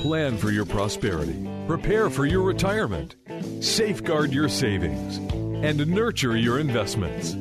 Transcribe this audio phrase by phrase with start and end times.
[0.00, 3.16] Plan for your prosperity, prepare for your retirement,
[3.60, 5.18] safeguard your savings,
[5.62, 7.34] and nurture your investments.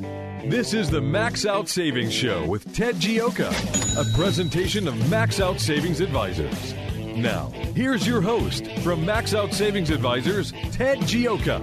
[0.43, 3.49] This is the Max Out Savings Show with Ted Gioka,
[3.95, 6.73] a presentation of Max Out Savings Advisors.
[7.15, 11.61] Now, here's your host from Max Out Savings Advisors, Ted Gioka.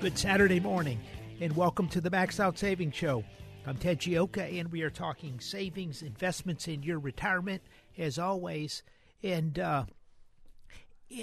[0.00, 1.00] Good Saturday morning,
[1.40, 3.24] and welcome to the Max Out Savings Show.
[3.66, 7.62] I'm Ted Gioka, and we are talking savings, investments in your retirement,
[7.96, 8.82] as always.
[9.22, 9.84] And uh,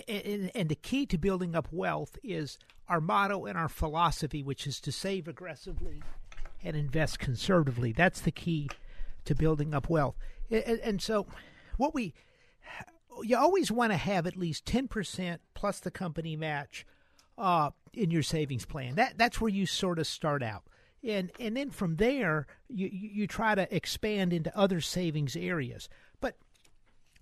[0.07, 2.57] and, and the key to building up wealth is
[2.89, 6.01] our motto and our philosophy, which is to save aggressively
[6.63, 7.91] and invest conservatively.
[7.91, 8.69] That's the key
[9.25, 10.15] to building up wealth.
[10.49, 11.27] And, and so,
[11.77, 12.11] what we
[13.23, 16.87] you always want to have at least ten percent plus the company match
[17.37, 18.95] uh, in your savings plan.
[18.95, 20.63] That that's where you sort of start out
[21.07, 25.89] and and then from there you you try to expand into other savings areas.
[26.19, 26.35] But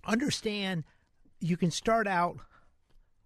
[0.06, 0.84] understand
[1.40, 2.38] you can start out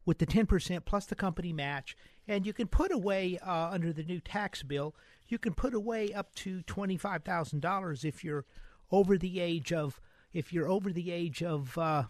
[0.06, 1.96] with the 10% plus the company match
[2.28, 4.94] and you can put away uh, under the new tax bill
[5.28, 8.44] you can put away up to $25,000 if you're
[8.90, 10.00] over the age of
[10.32, 12.04] if you're over the age of uh,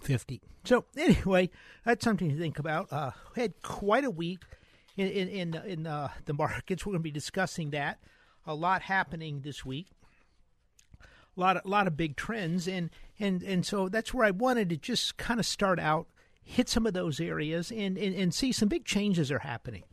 [0.00, 1.50] 50 so anyway
[1.84, 2.92] that's something to think about.
[2.92, 4.40] Uh, had quite a week
[4.96, 6.84] in in in, uh, the markets.
[6.84, 7.98] We're going to be discussing that.
[8.46, 9.88] A lot happening this week.
[11.36, 14.68] A lot of, lot of big trends, and and and so that's where I wanted
[14.70, 16.06] to just kind of start out,
[16.42, 19.84] hit some of those areas, and and, and see some big changes are happening.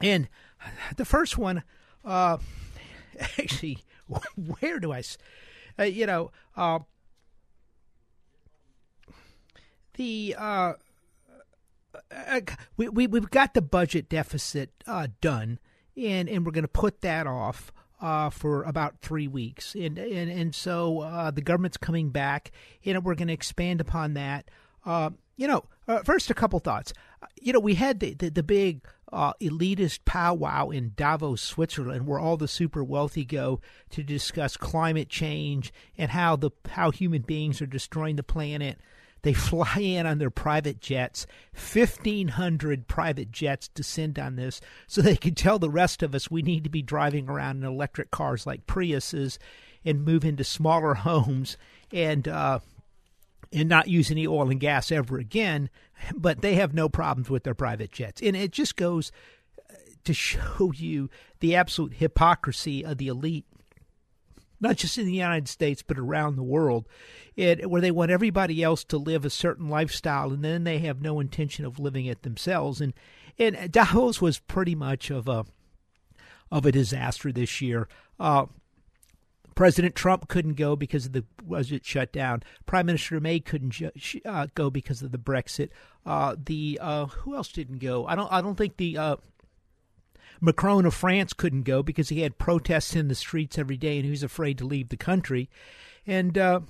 [0.00, 0.28] And
[0.96, 1.62] the first one,
[2.04, 2.38] uh,
[3.38, 3.78] actually,
[4.60, 5.02] where do I,
[5.78, 6.80] uh, you know, uh,
[9.94, 10.72] the uh,
[12.76, 15.58] we, we we've got the budget deficit uh, done,
[15.96, 20.30] and and we're going to put that off uh, for about three weeks, and and
[20.30, 22.50] and so uh, the government's coming back,
[22.84, 24.50] and we're going to expand upon that.
[24.84, 26.92] Uh, you know, uh, first a couple thoughts.
[27.40, 32.36] You know, we had the the, the big elitist powwow in Davos, Switzerland, where all
[32.36, 37.66] the super wealthy go to discuss climate change and how the how human beings are
[37.66, 38.78] destroying the planet
[39.22, 41.26] they fly in on their private jets.
[41.52, 46.42] 1,500 private jets descend on this so they can tell the rest of us we
[46.42, 49.38] need to be driving around in electric cars like Priuses
[49.84, 51.56] and move into smaller homes
[51.92, 52.60] and, uh,
[53.52, 55.70] and not use any oil and gas ever again.
[56.14, 58.22] But they have no problems with their private jets.
[58.22, 59.12] And it just goes
[59.70, 61.10] uh, to show you
[61.40, 63.44] the absolute hypocrisy of the elite
[64.60, 66.86] not just in the United States but around the world,
[67.36, 71.00] it, where they want everybody else to live a certain lifestyle, and then they have
[71.00, 72.80] no intention of living it themselves.
[72.80, 72.92] And
[73.38, 75.46] and Davos was pretty much of a
[76.50, 77.88] of a disaster this year.
[78.18, 78.46] Uh,
[79.54, 82.42] President Trump couldn't go because of the budget shutdown.
[82.66, 83.78] Prime Minister May couldn't
[84.24, 85.68] uh, go because of the Brexit.
[86.06, 88.06] Uh, the uh, who else didn't go?
[88.06, 88.32] I don't.
[88.32, 89.16] I don't think the uh,
[90.40, 94.04] Macron of France couldn't go because he had protests in the streets every day and
[94.04, 95.50] he was afraid to leave the country.
[96.06, 96.60] And uh,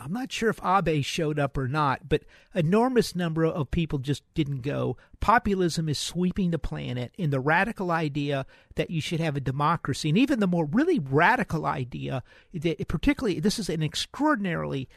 [0.00, 2.22] I'm not sure if Abe showed up or not, but
[2.54, 4.96] enormous number of people just didn't go.
[5.20, 10.08] Populism is sweeping the planet in the radical idea that you should have a democracy,
[10.08, 14.88] and even the more really radical idea that particularly this is an extraordinarily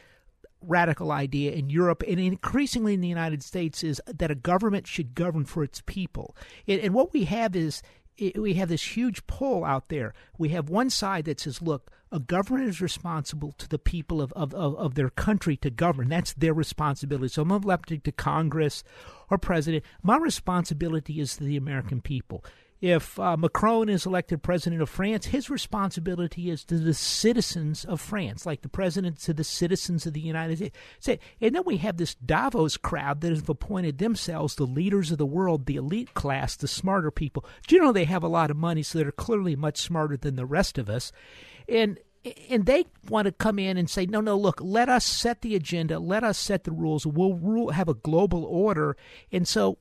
[0.60, 5.14] radical idea in Europe and increasingly in the United States is that a government should
[5.14, 6.36] govern for its people.
[6.66, 7.82] And, what we have is
[8.36, 10.14] we have this huge pull out there.
[10.36, 14.32] We have one side that says, look, a government is responsible to the people of,
[14.32, 16.08] of, of, of their country to govern.
[16.08, 17.28] That's their responsibility.
[17.28, 18.82] So I'm elected to Congress
[19.30, 19.84] or president.
[20.02, 22.44] My responsibility is to the American people.
[22.80, 28.00] If uh, Macron is elected president of France, his responsibility is to the citizens of
[28.00, 31.24] France, like the president to the citizens of the United States.
[31.40, 35.26] And then we have this Davos crowd that have appointed themselves the leaders of the
[35.26, 37.44] world, the elite class, the smarter people.
[37.66, 40.36] Do you know they have a lot of money, so they're clearly much smarter than
[40.36, 41.10] the rest of us?
[41.68, 41.98] And
[42.50, 45.54] and they want to come in and say, no, no, look, let us set the
[45.54, 47.06] agenda, let us set the rules.
[47.06, 48.96] We'll rule, have a global order.
[49.32, 49.78] And so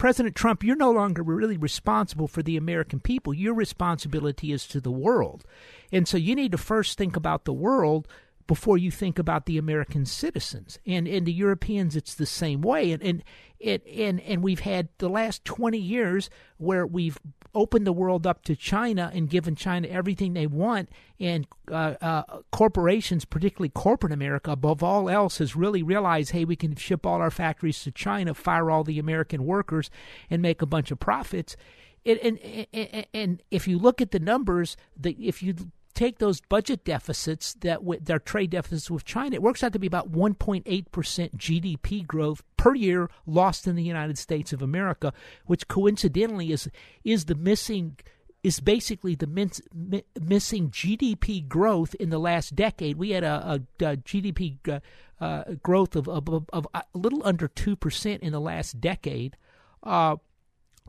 [0.00, 3.34] President Trump, you're no longer really responsible for the American people.
[3.34, 5.44] Your responsibility is to the world.
[5.92, 8.08] And so you need to first think about the world
[8.50, 10.76] before you think about the American citizens.
[10.84, 12.90] And in the Europeans, it's the same way.
[12.90, 13.22] And, and,
[13.64, 17.16] and, and, and we've had the last 20 years where we've
[17.54, 20.88] opened the world up to China and given China everything they want.
[21.20, 26.56] And uh, uh, corporations, particularly corporate America, above all else, has really realized hey, we
[26.56, 29.92] can ship all our factories to China, fire all the American workers,
[30.28, 31.56] and make a bunch of profits.
[32.04, 35.54] And, and, and, and if you look at the numbers, the, if you
[35.94, 39.78] take those budget deficits that with their trade deficits with China, it works out to
[39.78, 45.12] be about 1.8% GDP growth per year lost in the United States of America,
[45.46, 46.68] which coincidentally is
[47.04, 47.96] is the missing
[48.42, 52.96] is basically the min- mi- missing GDP growth in the last decade.
[52.96, 54.80] We had a, a, a GDP uh,
[55.22, 59.36] uh, growth of, of, of, a little under 2% in the last decade.
[59.82, 60.16] Uh,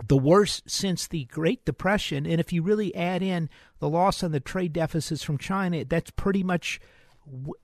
[0.07, 2.25] the worst since the Great Depression.
[2.25, 3.49] And if you really add in
[3.79, 6.79] the loss on the trade deficits from China, that's pretty much,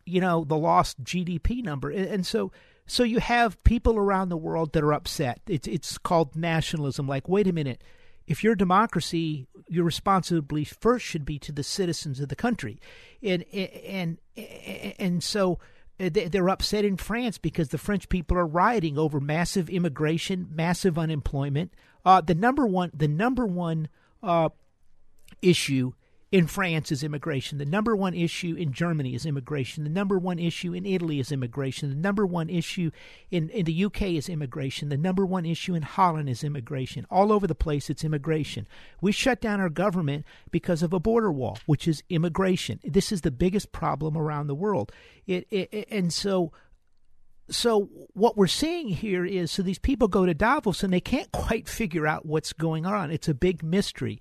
[0.05, 1.89] you know, the lost GDP number.
[1.89, 2.51] And so,
[2.85, 5.41] so you have people around the world that are upset.
[5.47, 7.07] It's it's called nationalism.
[7.07, 7.83] Like, wait a minute,
[8.27, 12.79] if you're a democracy, your responsibility first should be to the citizens of the country,
[13.23, 15.59] and and and, and so
[15.97, 21.73] they're upset in France because the French people are rioting over massive immigration, massive unemployment,
[22.05, 23.89] uh, the number one, the number one
[24.21, 24.49] uh,
[25.41, 25.93] issue
[26.31, 27.57] in France is immigration.
[27.57, 29.85] The number one issue in Germany is immigration.
[29.85, 31.89] The number one issue in Italy is immigration.
[31.89, 32.91] The number one issue
[33.31, 34.89] in, in the UK is immigration.
[34.89, 37.07] The number one issue in Holland is immigration.
[37.09, 38.67] All over the place, it's immigration.
[39.01, 42.81] We shut down our government because of a border wall, which is immigration.
[42.83, 44.91] This is the biggest problem around the world.
[45.25, 46.51] It, it and so
[47.49, 51.31] so what we're seeing here is so these people go to Davos and they can't
[51.31, 53.11] quite figure out what's going on.
[53.11, 54.19] It's a big mystery.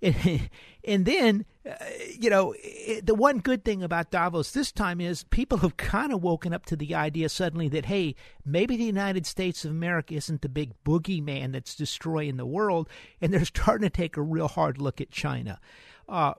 [0.84, 1.74] And, then, uh,
[2.18, 6.14] you know, it, the one good thing about Davos this time is people have kind
[6.14, 10.14] of woken up to the idea suddenly that, hey, maybe the United States of America
[10.14, 12.88] isn't the big boogeyman that's destroying the world.
[13.20, 15.60] And they're starting to take a real hard look at China.
[16.08, 16.34] Uh,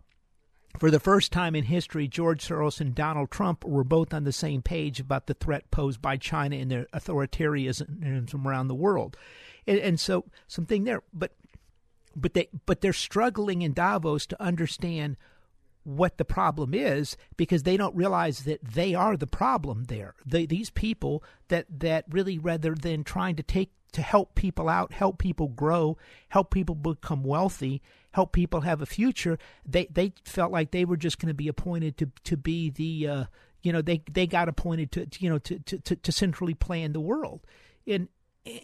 [0.78, 4.32] for the first time in history, George Soros and Donald Trump were both on the
[4.32, 9.18] same page about the threat posed by China and their authoritarianism around the world,
[9.66, 11.02] and, and so something there.
[11.12, 11.34] But
[12.20, 15.18] but they but they're struggling in Davos to understand
[15.84, 20.14] what the problem is because they don't realize that they are the problem there.
[20.26, 24.94] They, these people that that really rather than trying to take to help people out,
[24.94, 25.98] help people grow,
[26.30, 27.82] help people become wealthy,
[28.12, 29.40] help people have a future.
[29.66, 33.08] They they felt like they were just going to be appointed to to be the
[33.08, 33.24] uh,
[33.62, 36.94] you know they they got appointed to, to you know to, to to centrally plan
[36.94, 37.42] the world.
[37.88, 38.10] And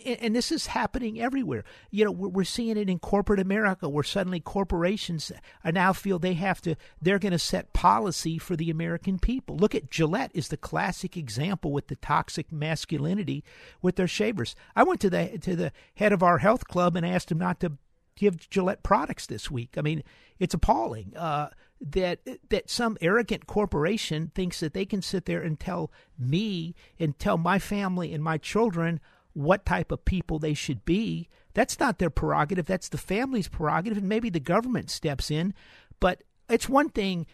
[0.06, 1.64] and this is happening everywhere.
[1.92, 5.32] You know, we're seeing it in corporate America, where suddenly corporations
[5.64, 6.76] are now feel they have to.
[7.02, 9.58] They're going to set policy for the American people.
[9.58, 13.44] Look at Gillette is the classic example with the toxic masculinity
[13.82, 14.56] with their shavers.
[14.76, 17.60] I went to the to the head of our health club and asked him not
[17.62, 17.74] to
[18.16, 19.76] give Gillette products this week.
[19.78, 20.04] I mean,
[20.40, 21.50] it's appalling uh,
[21.82, 22.20] that
[22.50, 27.38] that some arrogant corporation thinks that they can sit there and tell me and tell
[27.38, 29.00] my family and my children
[29.36, 31.30] what type of people they should be.
[31.54, 32.66] That's not their prerogative.
[32.66, 35.54] That's the family's prerogative, and maybe the government steps in.
[36.00, 37.28] But it's one thing.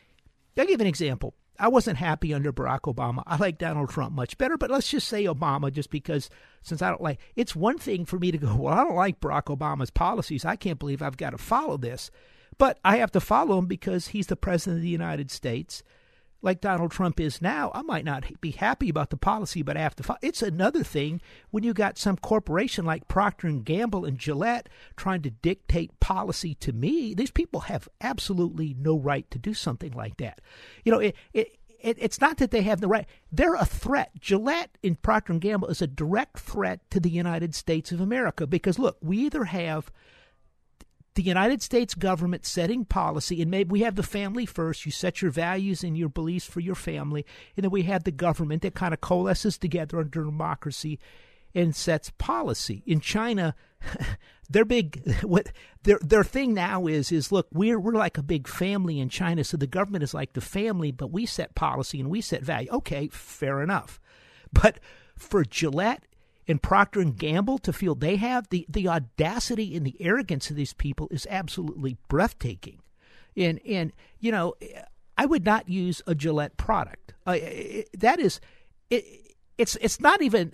[0.58, 1.36] I'll give an example.
[1.60, 3.22] I wasn't happy under Barack Obama.
[3.27, 6.29] I like Donald Trump much better, but let's just say Obama, just because
[6.63, 9.20] since I don't like it's one thing for me to go, well, I don't like
[9.20, 10.43] Barack Obama's policies.
[10.43, 12.10] I can't believe I've got to follow this.
[12.58, 15.84] But I have to follow him because he's the president of the United States
[16.41, 19.81] like Donald Trump is now, I might not be happy about the policy, but I
[19.81, 20.03] have to.
[20.03, 20.19] Follow.
[20.21, 21.21] It's another thing
[21.51, 26.55] when you got some corporation like Procter and Gamble and Gillette trying to dictate policy
[26.55, 27.13] to me.
[27.13, 30.41] These people have absolutely no right to do something like that.
[30.83, 34.77] You know, it, it it's not that they have the right they're a threat gillette
[34.83, 38.77] in procter and gamble is a direct threat to the united states of america because
[38.77, 39.91] look we either have
[41.15, 44.85] the United States government setting policy, and maybe we have the family first.
[44.85, 47.25] You set your values and your beliefs for your family,
[47.55, 50.99] and then we have the government that kind of coalesces together under democracy
[51.53, 52.81] and sets policy.
[52.85, 53.55] In China,
[54.49, 55.51] their big what
[55.83, 59.43] their their thing now is is look we're we're like a big family in China,
[59.43, 62.69] so the government is like the family, but we set policy and we set value.
[62.71, 63.99] Okay, fair enough,
[64.53, 64.79] but
[65.17, 66.05] for Gillette
[66.51, 70.55] and Procter and Gamble to feel they have the the audacity and the arrogance of
[70.55, 72.81] these people is absolutely breathtaking,
[73.36, 74.55] and and you know
[75.17, 77.13] I would not use a Gillette product.
[77.25, 77.38] Uh,
[77.98, 78.39] that is
[78.89, 80.53] it, it's it's not even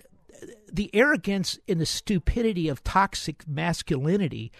[0.72, 4.52] the arrogance and the stupidity of toxic masculinity,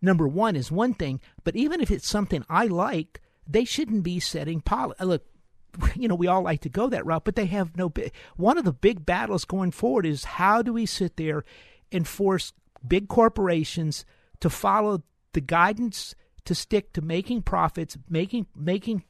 [0.00, 1.20] number one, is one thing.
[1.44, 5.04] But even if it's something I like, they shouldn't be setting policy.
[5.04, 5.24] Look,
[5.96, 7.92] you know, we all like to go that route, but they have no.
[8.36, 11.44] One of the big battles going forward is how do we sit there
[11.90, 12.52] and force
[12.86, 14.04] big corporations
[14.40, 15.02] to follow
[15.32, 16.14] the guidance
[16.44, 19.04] to stick to making profits, making making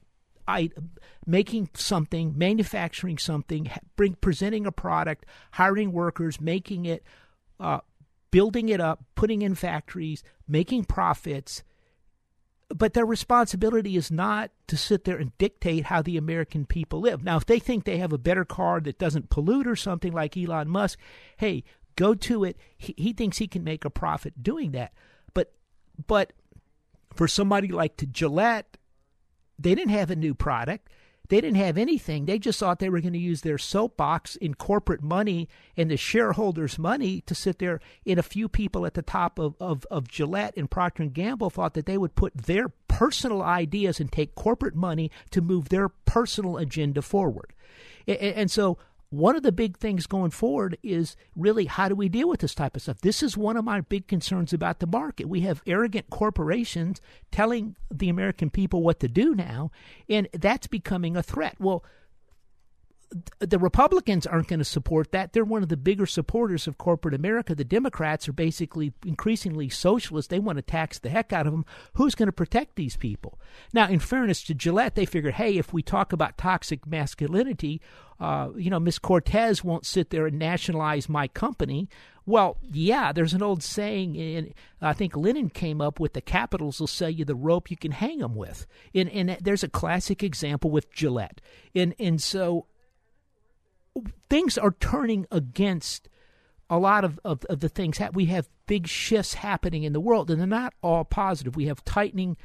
[0.47, 0.71] I,
[1.25, 7.05] making something, manufacturing something, bring presenting a product, hiring workers, making it,
[7.61, 7.79] uh,
[8.31, 11.63] building it up, putting in factories, making profits.
[12.75, 17.23] But their responsibility is not to sit there and dictate how the American people live.
[17.23, 20.37] Now, if they think they have a better car that doesn't pollute or something like
[20.37, 20.99] Elon Musk,
[21.37, 21.65] hey,
[21.97, 22.57] go to it.
[22.79, 24.93] He, he thinks he can make a profit doing that.
[25.35, 25.53] But,
[26.07, 26.33] but
[27.15, 28.79] for somebody like to Gillette
[29.63, 30.89] they didn't have a new product.
[31.33, 32.27] They didn't have anything.
[32.27, 35.49] They just thought they were going to use their soapbox in corporate money
[35.79, 37.81] and the shareholders' money to sit there.
[38.07, 41.49] And a few people at the top of, of, of Gillette and Procter and Gamble
[41.49, 45.89] thought that they would put their personal ideas and take corporate money to move their
[45.89, 47.55] personal agenda forward.
[48.07, 48.77] And, and so
[49.13, 52.55] one of the big things going forward is really how do we deal with this
[52.55, 53.03] type of stuff?
[53.03, 55.29] This is one of my big concerns about the market.
[55.29, 56.99] We have arrogant corporations
[57.31, 59.71] telling the American people what to do now,
[60.09, 61.57] and that's becoming a threat.
[61.59, 61.85] Well,
[63.39, 65.33] the Republicans aren't going to support that.
[65.33, 67.55] They're one of the bigger supporters of corporate America.
[67.55, 70.31] The Democrats are basically increasingly socialist.
[70.31, 71.65] They want to tax the heck out of them.
[71.95, 73.39] Who's going to protect these people?
[73.73, 77.81] Now, in fairness to Gillette, they figured, hey, if we talk about toxic masculinity,
[78.21, 81.89] uh, you know, Miss Cortez won't sit there and nationalize my company.
[82.25, 86.79] Well, yeah, there's an old saying, and I think Lenin came up with the capitals
[86.79, 88.67] will sell you the rope you can hang them with.
[88.95, 91.41] And, and there's a classic example with Gillette.
[91.75, 92.67] And, and so
[94.29, 96.09] things are turning against
[96.71, 98.01] a lot of, of, of the things.
[98.13, 101.57] We have big shifts happening in the world, and they're not all positive.
[101.57, 102.37] We have tightening,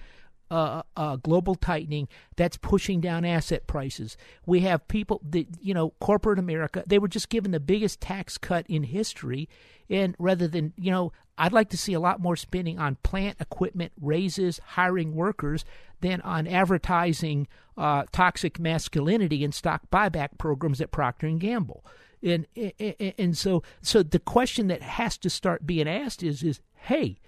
[0.50, 4.18] uh, uh, global tightening that's pushing down asset prices.
[4.46, 8.38] We have people that, you know, corporate America, they were just given the biggest tax
[8.38, 9.50] cut in history.
[9.90, 13.38] And rather than, you know, I'd like to see a lot more spending on plant
[13.40, 15.66] equipment, raises, hiring workers
[16.02, 21.86] than on advertising uh, toxic masculinity and stock buyback programs at Procter and Gamble.
[22.24, 26.62] And, and and so so the question that has to start being asked is is
[26.74, 27.20] hey,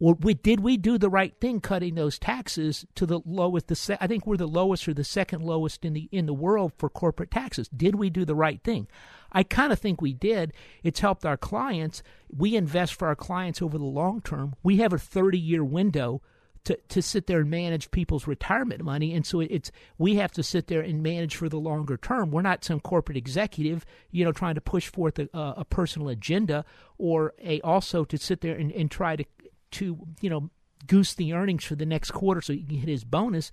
[0.00, 3.68] well, we, did we do the right thing cutting those taxes to the lowest?
[3.68, 6.32] The se- I think we're the lowest or the second lowest in the in the
[6.32, 7.68] world for corporate taxes.
[7.68, 8.88] Did we do the right thing?
[9.30, 10.54] I kind of think we did.
[10.82, 12.02] It's helped our clients.
[12.34, 14.56] We invest for our clients over the long term.
[14.62, 16.22] We have a 30 year window
[16.64, 19.14] to, to sit there and manage people's retirement money.
[19.14, 22.30] And so it's we have to sit there and manage for the longer term.
[22.30, 26.64] We're not some corporate executive, you know, trying to push forth a, a personal agenda
[26.98, 29.24] or a also to sit there and, and try to
[29.72, 30.50] to you know
[30.86, 33.50] goose the earnings for the next quarter so he can hit his bonus.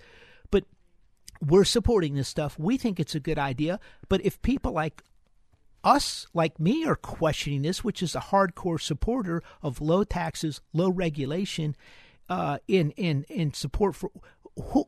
[0.50, 0.66] But
[1.46, 2.58] we're supporting this stuff.
[2.58, 3.80] We think it's a good idea.
[4.10, 5.04] But if people like
[5.84, 10.90] us, like me, are questioning this, which is a hardcore supporter of low taxes, low
[10.90, 11.76] regulation,
[12.30, 14.12] uh, in in in support for.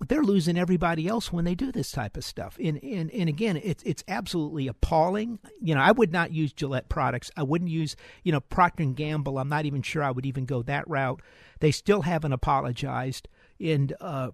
[0.08, 2.58] They're losing everybody else when they do this type of stuff.
[2.64, 5.40] And and, and again, it's it's absolutely appalling.
[5.62, 7.30] You know, I would not use Gillette products.
[7.38, 9.38] I wouldn't use you know Procter and Gamble.
[9.38, 11.22] I'm not even sure I would even go that route.
[11.60, 13.28] They still haven't apologized,
[13.60, 14.32] and uh,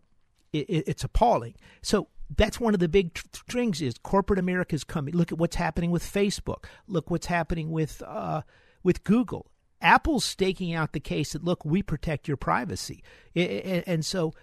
[0.53, 1.55] it, it's appalling.
[1.81, 5.13] So that's one of the big strings is corporate America is coming.
[5.13, 6.65] Look at what's happening with Facebook.
[6.87, 8.41] Look what's happening with uh,
[8.83, 9.51] with Google.
[9.81, 13.03] Apple's staking out the case that look, we protect your privacy,
[13.35, 14.33] and so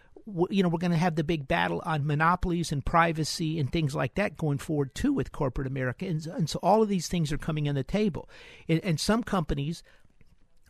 [0.50, 3.95] you know we're going to have the big battle on monopolies and privacy and things
[3.95, 7.33] like that going forward too with corporate America, and, and so all of these things
[7.33, 8.29] are coming on the table,
[8.69, 9.83] and, and some companies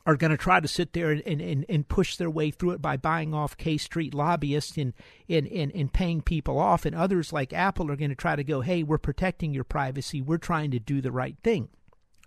[0.04, 2.82] are going to try to sit there and, and, and push their way through it
[2.82, 4.94] by buying off K Street lobbyists and,
[5.28, 6.84] and, and, and paying people off.
[6.84, 10.20] And others like Apple are going to try to go, hey, we're protecting your privacy.
[10.20, 11.68] We're trying to do the right thing.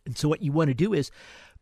[0.06, 1.12] And so what you want to do is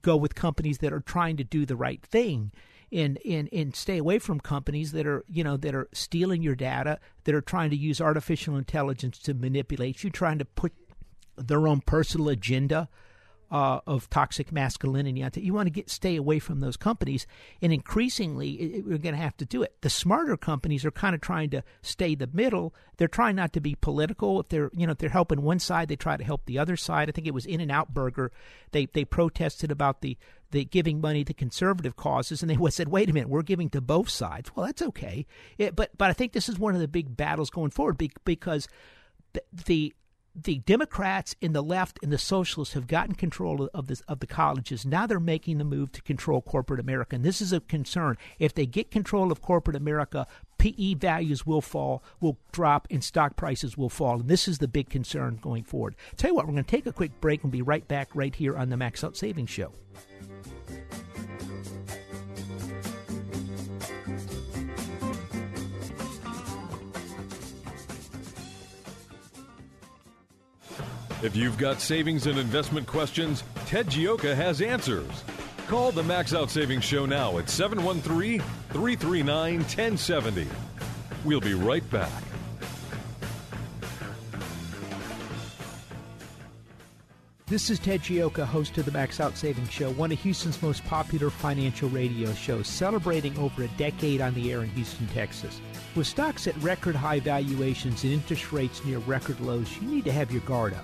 [0.01, 2.51] go with companies that are trying to do the right thing
[2.93, 6.55] and, and, and stay away from companies that are you know that are stealing your
[6.55, 10.71] data that are trying to use artificial intelligence to manipulate you trying to put
[11.35, 12.87] their own personal agenda
[13.53, 15.23] uh, of toxic masculinity.
[15.35, 17.27] You want to get stay away from those companies,
[17.61, 19.75] and increasingly it, we're going to have to do it.
[19.81, 22.73] The smarter companies are kind of trying to stay the middle.
[22.97, 24.39] They're trying not to be political.
[24.39, 26.75] If they're you know if they're helping one side, they try to help the other
[26.75, 27.09] side.
[27.09, 28.31] I think it was In-N-Out Burger.
[28.71, 30.17] They they protested about the
[30.49, 33.81] the giving money to conservative causes, and they said, "Wait a minute, we're giving to
[33.81, 35.27] both sides." Well, that's okay,
[35.59, 38.67] it, but but I think this is one of the big battles going forward because
[39.33, 39.93] the, the
[40.35, 44.27] the Democrats and the left and the socialists have gotten control of this of the
[44.27, 44.85] colleges.
[44.85, 48.17] Now they're making the move to control corporate America, and this is a concern.
[48.39, 50.25] If they get control of corporate America,
[50.57, 54.21] PE values will fall, will drop, and stock prices will fall.
[54.21, 55.95] And this is the big concern going forward.
[56.15, 58.33] Tell you what, we're going to take a quick break and be right back right
[58.33, 59.71] here on the Max Out Savings Show.
[71.23, 75.23] If you've got savings and investment questions, Ted Gioka has answers.
[75.67, 80.45] Call the Max Out Savings Show now at 713 339 1070.
[81.23, 82.11] We'll be right back.
[87.45, 90.83] This is Ted Gioka, host of the Max Out Savings Show, one of Houston's most
[90.83, 95.61] popular financial radio shows, celebrating over a decade on the air in Houston, Texas.
[95.95, 100.11] With stocks at record high valuations and interest rates near record lows, you need to
[100.11, 100.83] have your guard up.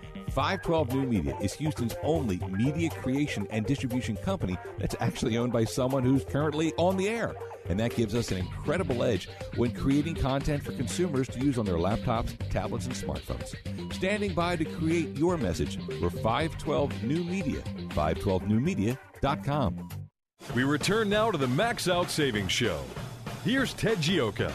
[0.31, 5.65] 512 New Media is Houston's only media creation and distribution company that's actually owned by
[5.65, 7.35] someone who's currently on the air.
[7.67, 11.65] And that gives us an incredible edge when creating content for consumers to use on
[11.65, 13.55] their laptops, tablets, and smartphones.
[13.93, 19.89] Standing by to create your message, we're 512 New Media, 512newmedia.com.
[20.55, 22.81] We return now to the Max Out Savings Show.
[23.43, 24.51] Here's Ted Gioka.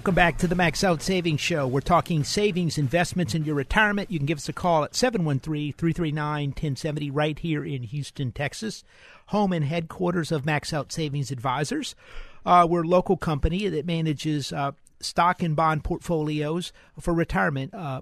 [0.00, 1.66] Welcome back to the Max Out Savings Show.
[1.66, 4.10] We're talking savings, investments, in your retirement.
[4.10, 8.82] You can give us a call at 713 339 1070 right here in Houston, Texas,
[9.26, 11.94] home and headquarters of Max Out Savings Advisors.
[12.46, 17.74] Uh, we're a local company that manages uh, stock and bond portfolios for retirement.
[17.74, 18.00] Uh,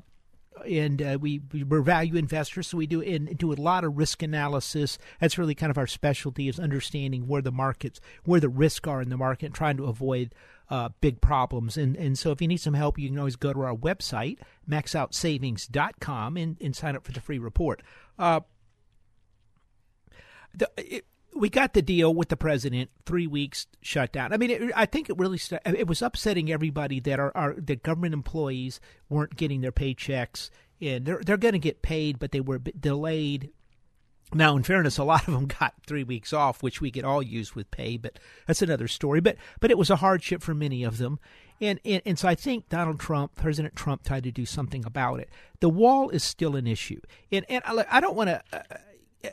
[0.69, 4.23] and uh, we, we're value investors, so we do in, do a lot of risk
[4.23, 4.99] analysis.
[5.21, 9.03] That's really kind of our specialty is understanding where the markets, where the risks are
[9.03, 10.33] in the market, and trying to avoid
[10.71, 11.77] uh, big problems.
[11.77, 14.39] And and so if you need some help, you can always go to our website,
[14.69, 17.83] maxoutsavings.com, and, and sign up for the free report.
[18.19, 18.41] Uh,
[20.55, 22.91] the, it, we got the deal with the president.
[23.07, 24.33] Three weeks shut down.
[24.33, 27.55] I mean, it, I think it really st- it was upsetting everybody that our, our
[27.55, 30.51] the government employees weren't getting their paychecks,
[30.81, 33.51] and they're they're going to get paid, but they were delayed
[34.35, 37.23] now, in fairness, a lot of them got three weeks off, which we could all
[37.23, 39.21] use with pay, but that's another story.
[39.21, 41.19] But but it was a hardship for many of them,
[41.61, 45.21] and and, and so I think Donald Trump, President Trump, tried to do something about
[45.21, 45.31] it.
[45.61, 47.01] The wall is still an issue,
[47.33, 48.43] and and I don't want to.
[48.53, 48.63] Uh,
[49.25, 49.31] uh,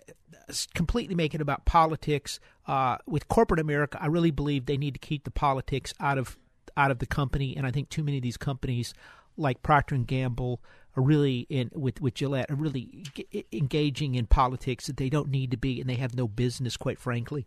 [0.76, 3.98] completely make it about politics uh, with corporate America.
[4.00, 6.38] I really believe they need to keep the politics out of
[6.78, 8.94] out of the company, and I think too many of these companies,
[9.38, 10.62] like Procter and Gamble,
[10.96, 15.30] are really in with with Gillette are really g- engaging in politics that they don't
[15.30, 17.46] need to be, and they have no business, quite frankly.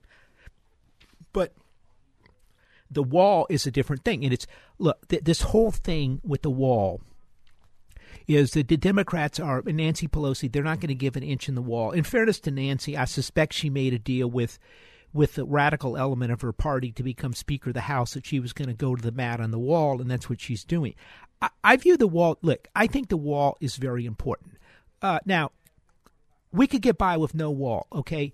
[1.32, 1.52] But
[2.90, 4.46] the wall is a different thing, and it's
[4.78, 7.00] look th- this whole thing with the wall.
[8.26, 10.50] is that the Democrats are Nancy Pelosi.
[10.50, 11.92] They're not going to give an inch in the wall.
[11.92, 14.58] In fairness to Nancy, I suspect she made a deal with
[15.14, 18.40] with the radical element of her party to become Speaker of the House that she
[18.40, 20.94] was going to go to the mat on the wall, and that's what she's doing.
[21.62, 22.38] I, view the wall.
[22.42, 24.54] Look, I think the wall is very important.
[25.00, 25.52] Uh, now,
[26.52, 27.86] we could get by with no wall.
[27.92, 28.32] Okay,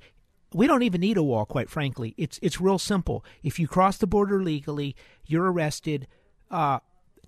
[0.53, 2.15] we don't even need a wall, quite frankly.
[2.17, 3.25] It's it's real simple.
[3.43, 6.07] If you cross the border legally, you're arrested.
[6.51, 6.79] Uh,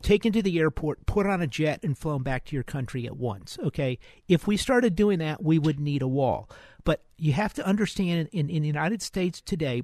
[0.02, 3.16] taken to the airport, put on a jet, and flown back to your country at
[3.16, 3.58] once.
[3.62, 6.48] Okay, if we started doing that, we would need a wall.
[6.84, 9.82] But you have to understand in, in the United States today,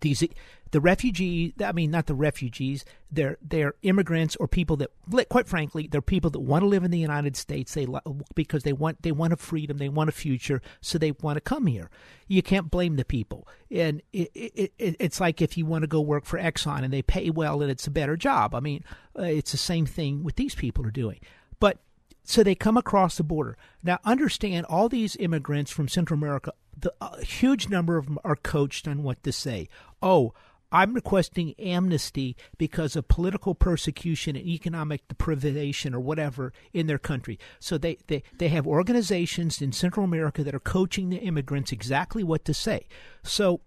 [0.00, 0.24] these
[0.70, 4.90] the refugees i mean not the refugees they're they're immigrants or people that
[5.28, 7.74] quite frankly they're people that want to live in the united states.
[7.74, 7.86] They
[8.34, 11.40] because they want they want a freedom they want a future so they want to
[11.40, 11.90] come here.
[12.26, 13.48] You can't blame the people.
[13.70, 16.92] And it, it, it, it's like if you want to go work for exxon and
[16.92, 18.54] they pay well and it's a better job.
[18.54, 18.84] I mean
[19.18, 21.20] uh, it's the same thing with these people are doing.
[21.60, 21.78] But
[22.24, 23.56] so they come across the border.
[23.82, 28.36] Now, understand all these immigrants from Central America, the a huge number of them are
[28.36, 29.68] coached on what to say.
[30.02, 30.34] Oh,
[30.70, 37.38] I'm requesting amnesty because of political persecution and economic deprivation or whatever in their country.
[37.58, 42.22] So they, they, they have organizations in Central America that are coaching the immigrants exactly
[42.22, 42.86] what to say.
[43.22, 43.62] So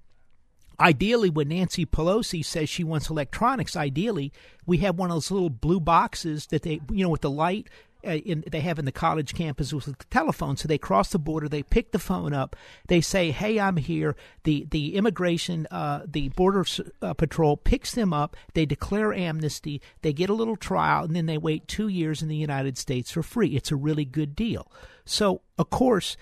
[0.79, 4.31] ideally when Nancy Pelosi says she wants electronics, ideally
[4.65, 7.67] we have one of those little blue boxes that they you know with the light
[8.03, 10.57] in, they have in the college campus with the telephone.
[10.57, 12.55] So they cross the border, they pick the phone up,
[12.87, 16.65] they say, "Hey, I'm here." The the immigration, uh, the border
[17.01, 18.35] uh, patrol picks them up.
[18.53, 19.81] They declare amnesty.
[20.01, 23.11] They get a little trial, and then they wait two years in the United States
[23.11, 23.55] for free.
[23.55, 24.71] It's a really good deal.
[25.05, 26.17] So of course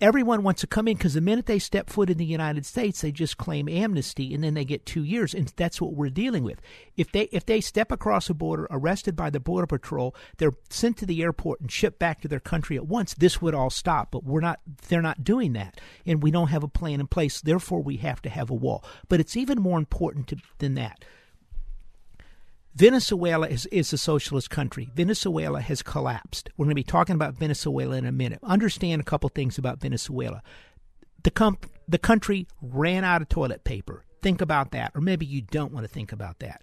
[0.00, 3.00] everyone wants to come in because the minute they step foot in the United States,
[3.00, 6.42] they just claim amnesty and then they get two years, and that's what we're dealing
[6.42, 6.60] with.
[6.96, 10.96] If they if they step across the border, arrested by the border patrol, they're sent
[10.98, 13.14] to the airport and shipped back to their country at once.
[13.14, 14.60] This would all stop, but we're not.
[14.88, 17.40] They're not doing that, and we don't have a plan in place.
[17.40, 18.84] Therefore, we have to have a wall.
[19.08, 21.04] But it's even more important to, than that.
[22.74, 24.90] Venezuela is, is a socialist country.
[24.94, 26.50] Venezuela has collapsed.
[26.56, 28.38] We're going to be talking about Venezuela in a minute.
[28.42, 30.42] Understand a couple things about Venezuela.
[31.22, 31.56] The,
[31.88, 34.04] the country ran out of toilet paper.
[34.22, 34.92] Think about that.
[34.94, 36.62] Or maybe you don't want to think about that.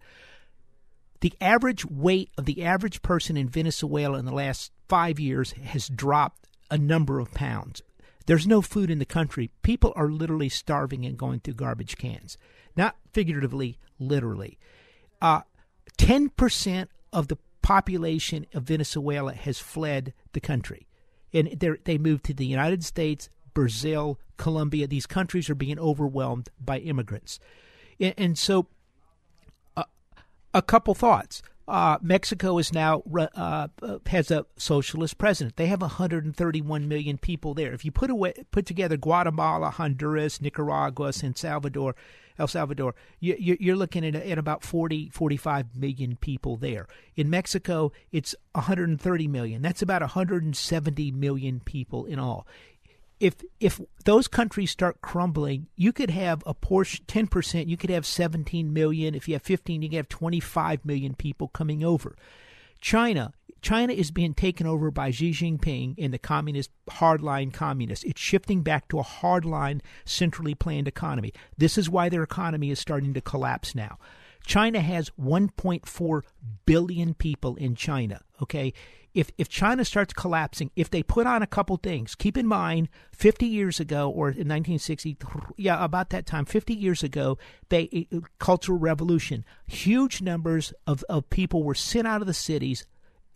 [1.19, 5.87] The average weight of the average person in Venezuela in the last five years has
[5.89, 7.81] dropped a number of pounds.
[8.27, 9.49] There's no food in the country.
[9.61, 12.37] People are literally starving and going through garbage cans.
[12.75, 14.59] Not figuratively, literally.
[15.21, 15.41] Uh,
[15.97, 20.87] 10% of the population of Venezuela has fled the country.
[21.33, 24.87] And they moved to the United States, Brazil, Colombia.
[24.87, 27.39] These countries are being overwhelmed by immigrants.
[27.99, 28.67] And, and so,
[29.75, 29.83] uh,
[30.53, 31.41] a couple thoughts.
[31.67, 33.03] Uh, Mexico is now
[33.35, 33.67] uh,
[34.05, 35.57] has a socialist president.
[35.57, 37.73] They have 131 million people there.
[37.73, 41.93] If you put away, put together Guatemala, Honduras, Nicaragua, San Salvador,
[42.39, 46.87] El Salvador, you, are looking at, at about 40, 45 million people there.
[47.15, 49.61] In Mexico, it's 130 million.
[49.61, 52.47] That's about 170 million people in all
[53.19, 57.67] if if those countries start crumbling, you could have a portion ten percent.
[57.67, 59.15] You could have seventeen million.
[59.15, 62.15] If you have fifteen, you could have twenty five million people coming over.
[62.79, 63.33] China.
[63.61, 68.05] China is being taken over by Xi Jinping and the communist hardline communists.
[68.05, 71.33] It's shifting back to a hardline, centrally planned economy.
[71.57, 73.97] This is why their economy is starting to collapse now.
[74.45, 76.21] China has 1.4
[76.65, 78.21] billion people in China.
[78.41, 78.73] Okay,
[79.13, 82.87] if if China starts collapsing, if they put on a couple things, keep in mind,
[83.11, 85.17] 50 years ago or in 1960,
[85.57, 87.37] yeah, about that time, 50 years ago,
[87.69, 88.07] they
[88.39, 92.85] cultural revolution, huge numbers of, of people were sent out of the cities,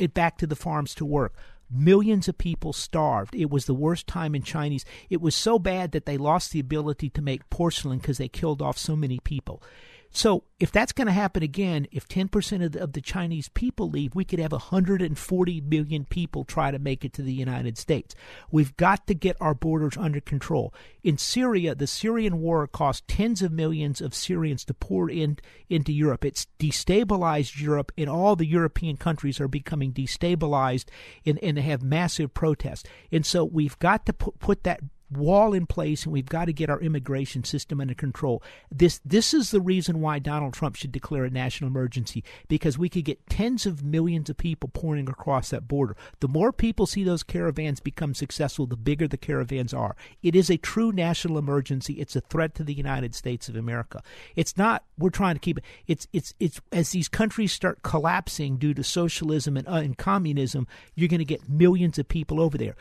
[0.02, 1.34] it back to the farms to work.
[1.70, 3.34] Millions of people starved.
[3.34, 4.84] It was the worst time in Chinese.
[5.10, 8.62] It was so bad that they lost the ability to make porcelain because they killed
[8.62, 9.64] off so many people.
[10.12, 13.90] So if that's going to happen again, if 10% of the, of the, Chinese people
[13.90, 18.14] leave, we could have 140 million people try to make it to the United States.
[18.52, 20.74] We've got to get our borders under control.
[21.04, 25.38] In Syria, the Syrian war cost tens of millions of Syrians to pour in,
[25.70, 26.26] into Europe.
[26.26, 30.86] It's destabilized Europe, and all the European countries are becoming destabilized
[31.26, 32.84] and, and have massive protests.
[33.12, 36.54] And so we've got to put, put that wall in place and we've got to
[36.54, 38.42] get our immigration system under control.
[38.72, 42.90] This this is the reason why Donald Trump should declare a national emergency because we
[42.90, 45.96] could get tens of millions of people pouring across that border.
[46.20, 49.96] The more people see those caravans become successful, the bigger the caravans are.
[50.22, 51.94] It is a true national emergency.
[51.94, 54.02] It's a threat to the United States of America.
[54.36, 55.64] It's not we're trying to keep it.
[55.88, 60.68] It's it's it's as these countries start collapsing due to socialism and, uh, and communism,
[60.96, 62.76] you're going to get millions of people over there.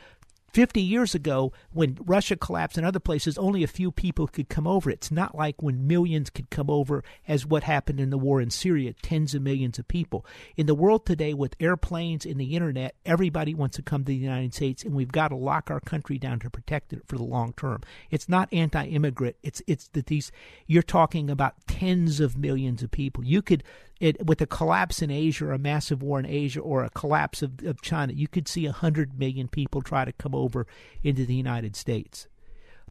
[0.53, 4.67] 50 years ago, when Russia collapsed and other places, only a few people could come
[4.67, 4.91] over.
[4.91, 8.51] It's not like when millions could come over, as what happened in the war in
[8.51, 10.27] Syria, tens of millions of people.
[10.57, 14.17] In the world today, with airplanes and the internet, everybody wants to come to the
[14.17, 17.25] United States, and we've got to lock our country down to protect it for the
[17.25, 17.83] long term.
[18.11, 19.37] It's not anti-immigrant.
[19.43, 20.33] It's it's that these
[20.67, 23.25] you're talking about tens of millions of people.
[23.25, 23.63] You could
[24.01, 27.43] it, with a collapse in Asia or a massive war in Asia or a collapse
[27.43, 30.67] of, of China, you could see 100 million people try to come over
[31.05, 32.27] into the United States.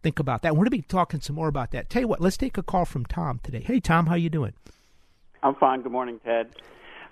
[0.02, 0.54] Think about that.
[0.54, 1.89] We're going to be talking some more about that.
[1.89, 3.62] Tell you what, let's take a call from Tom today.
[3.65, 4.54] Hey, Tom, how you doing?
[5.43, 5.82] I'm fine.
[5.82, 6.56] Good morning, Ted.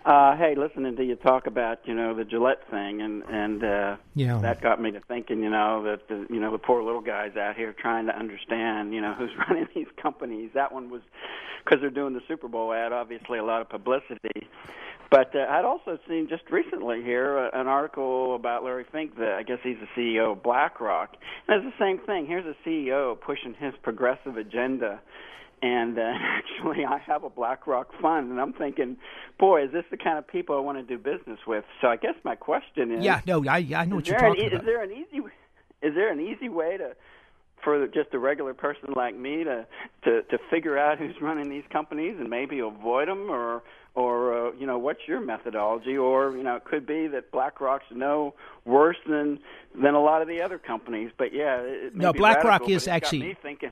[0.06, 3.98] Uh, hey, listening to you talk about you know the Gillette thing, and and uh,
[4.16, 4.38] yeah.
[4.40, 7.36] that got me to thinking, you know, that the, you know the poor little guys
[7.36, 10.52] out here trying to understand, you know, who's running these companies.
[10.54, 11.02] That one was
[11.64, 14.48] because they're doing the Super Bowl ad, obviously a lot of publicity.
[15.10, 19.18] But uh, I'd also seen just recently here uh, an article about Larry Fink.
[19.18, 22.28] That I guess he's the CEO of BlackRock, and it's the same thing.
[22.28, 25.02] Here's a CEO pushing his progressive agenda
[25.62, 28.98] and uh, actually I have a BlackRock fund, and I'm thinking,
[29.40, 31.66] boy, is this the kind of people I want to do business with?
[31.82, 34.48] So I guess my question is, yeah, no, I I know what you're talking an,
[34.48, 34.62] about.
[34.62, 35.22] Is there an easy
[35.82, 36.96] is there an easy way to
[37.64, 39.66] for just a regular person like me to
[40.04, 43.64] to to figure out who's running these companies and maybe avoid them or
[43.96, 47.86] or uh, you know what's your methodology or you know it could be that BlackRock's
[47.92, 48.34] no
[48.66, 49.40] worse than
[49.76, 51.62] than a lot of the other companies but yeah
[51.94, 53.72] no BlackRock radical, is actually thinking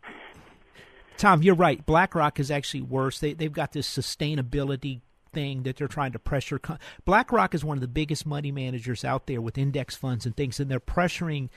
[1.26, 1.84] Tom, you're right.
[1.84, 3.18] BlackRock is actually worse.
[3.18, 5.02] They they've got this sustainability
[5.34, 6.62] thing that they're trying to pressure.
[7.04, 10.60] BlackRock is one of the biggest money managers out there with index funds and things,
[10.60, 11.50] and they're pressuring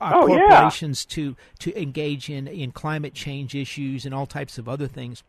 [0.00, 1.14] uh, oh, corporations yeah.
[1.14, 5.22] to to engage in in climate change issues and all types of other things.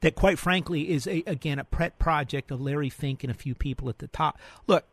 [0.00, 3.54] That, quite frankly, is a, again a pet project of Larry Fink and a few
[3.54, 4.38] people at the top.
[4.66, 4.86] Look,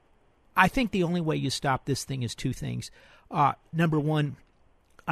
[0.53, 2.91] I think the only way you stop this thing is two things.
[3.31, 4.35] Uh, number one,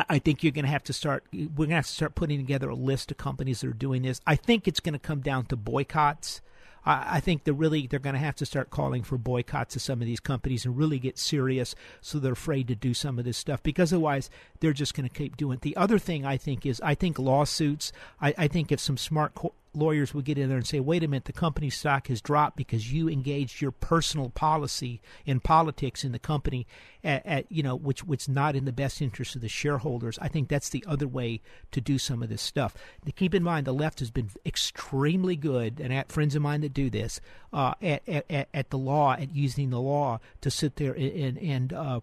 [0.10, 1.25] I think you're going to have to start.
[1.33, 4.03] We're going to have to start putting together a list of companies that are doing
[4.03, 4.21] this.
[4.27, 6.41] I think it's going to come down to boycotts.
[6.89, 10.01] I, think they're really they're going to have to start calling for boycotts of some
[10.01, 11.75] of these companies and really get serious.
[11.99, 14.29] So they're afraid to do some of this stuff because otherwise
[14.62, 15.62] they're just going to keep doing it.
[15.62, 17.91] The other thing I think is I think lawsuits.
[18.21, 21.04] I, I think if some smart co- lawyers would get in there and say, wait
[21.04, 26.04] a minute, the company stock has dropped because you engaged your personal policy in politics
[26.04, 26.66] in the company
[27.04, 30.18] at, at you know, which which not in the best interest of the shareholders.
[30.22, 32.76] I think that's the other way to do some of this stuff.
[33.06, 36.62] To keep in mind, the left has been extremely good, and at friends of mine
[36.62, 37.22] that do this,
[37.54, 41.74] uh, at, at, at the law, at using the law to sit there and, and
[41.74, 42.00] uh,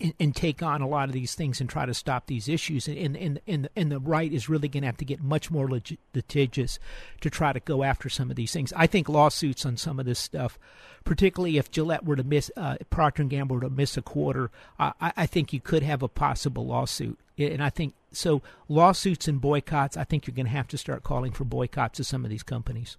[0.00, 2.88] and, and, take on a lot of these things and try to stop these issues.
[2.88, 5.68] And and and, and the right is really going to have to get much more
[6.14, 6.78] litigious
[7.20, 8.72] to try to go after some of these things.
[8.74, 10.58] I think lawsuits on some of this stuff,
[11.04, 14.50] particularly if Gillette were to miss, uh, Procter and Gamble were to miss a quarter,
[14.78, 17.18] I, I think you could have a possible lawsuit.
[17.38, 18.42] And I think so.
[18.68, 19.96] Lawsuits and boycotts.
[19.96, 22.44] I think you're going to have to start calling for boycotts of some of these
[22.44, 22.96] companies.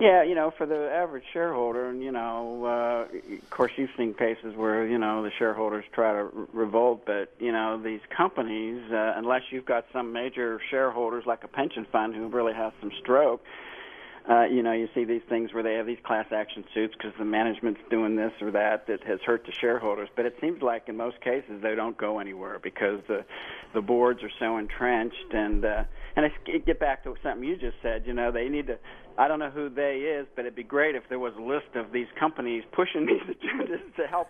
[0.00, 4.12] Yeah, you know, for the average shareholder, and you know, uh, of course, you've seen
[4.12, 8.82] cases where you know the shareholders try to re- revolt, but you know, these companies,
[8.90, 12.90] uh, unless you've got some major shareholders like a pension fund who really has some
[13.00, 13.40] stroke,
[14.28, 17.12] uh, you know, you see these things where they have these class action suits because
[17.18, 20.08] the management's doing this or that that has hurt the shareholders.
[20.16, 23.24] But it seems like in most cases they don't go anywhere because the
[23.74, 25.32] the boards are so entrenched.
[25.32, 25.84] And uh,
[26.16, 28.04] and I get back to something you just said.
[28.06, 28.78] You know, they need to.
[29.18, 31.76] I don't know who they is, but it'd be great if there was a list
[31.76, 34.28] of these companies pushing these agendas to help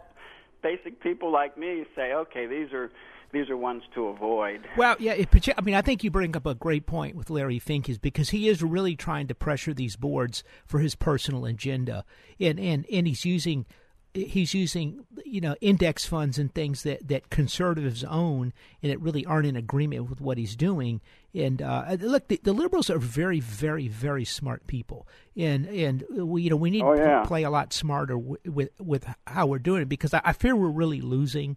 [0.60, 2.90] basic people like me say, okay, these are
[3.34, 4.66] these are ones to avoid.
[4.76, 7.58] Well, yeah, it, I mean, I think you bring up a great point with Larry
[7.58, 12.04] Fink is because he is really trying to pressure these boards for his personal agenda,
[12.40, 13.66] and and and he's using
[14.14, 19.26] he's using you know index funds and things that that conservatives own and that really
[19.26, 21.00] aren't in agreement with what he's doing
[21.34, 26.42] and uh, look the, the, liberals are very very very smart people and and we
[26.42, 27.22] you know we need oh, yeah.
[27.22, 30.32] to play a lot smarter with, with, with how we're doing it because I, I
[30.32, 31.56] fear we're really losing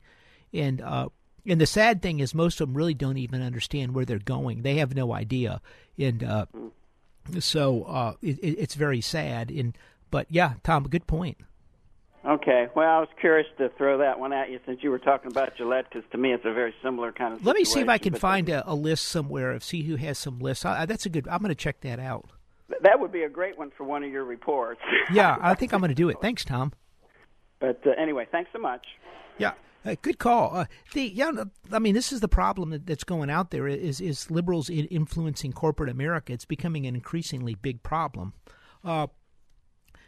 [0.51, 1.09] and uh,
[1.47, 4.61] and the sad thing is, most of them really don't even understand where they're going.
[4.61, 5.61] They have no idea,
[5.97, 6.45] and uh,
[7.39, 9.49] so uh, it, it's very sad.
[9.49, 9.77] And
[10.11, 11.37] but yeah, Tom, good point.
[12.25, 12.67] Okay.
[12.75, 15.55] Well, I was curious to throw that one at you since you were talking about
[15.55, 17.45] Gillette, because to me it's a very similar kind of.
[17.45, 20.17] Let me see if I can find a, a list somewhere of see who has
[20.17, 20.65] some lists.
[20.65, 21.27] I, that's a good.
[21.29, 22.29] I'm going to check that out.
[22.81, 24.81] That would be a great one for one of your reports.
[25.11, 26.17] Yeah, I think I'm going to do it.
[26.21, 26.73] Thanks, Tom.
[27.59, 28.85] But uh, anyway, thanks so much.
[29.37, 29.53] Yeah.
[29.87, 30.55] Uh, good call.
[30.55, 31.31] Uh, the yeah,
[31.71, 34.85] I mean, this is the problem that, that's going out there is is liberals in
[34.85, 36.33] influencing corporate America.
[36.33, 38.33] It's becoming an increasingly big problem.
[38.83, 39.07] Uh,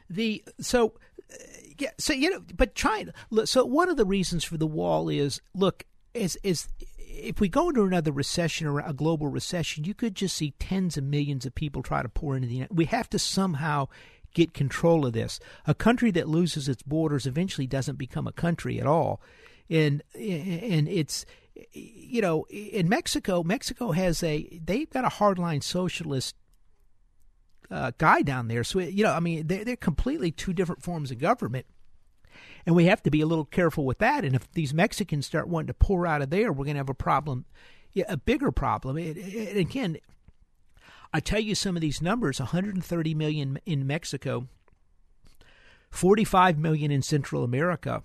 [0.10, 0.94] the so
[1.32, 1.38] uh,
[1.78, 3.14] yeah, so you know, but China.
[3.46, 7.70] So one of the reasons for the wall is look is is if we go
[7.70, 11.56] into another recession or a global recession, you could just see tens of millions of
[11.56, 12.56] people try to pour into the.
[12.56, 12.78] United.
[12.78, 13.88] We have to somehow
[14.34, 15.40] get control of this.
[15.66, 19.22] A country that loses its borders eventually doesn't become a country at all,
[19.70, 21.26] and and it's
[21.74, 26.36] you know in Mexico, Mexico has a they've got a hardline socialist
[27.72, 28.64] uh, guy down there.
[28.64, 31.66] So you know, I mean, they're, they're completely two different forms of government.
[32.66, 34.26] And we have to be a little careful with that.
[34.26, 36.90] And if these Mexicans start wanting to pour out of there, we're going to have
[36.90, 37.46] a problem,
[38.08, 38.98] a bigger problem.
[38.98, 39.98] It, it, again,
[41.14, 44.48] I tell you some of these numbers 130 million in Mexico,
[45.90, 48.04] 45 million in Central America,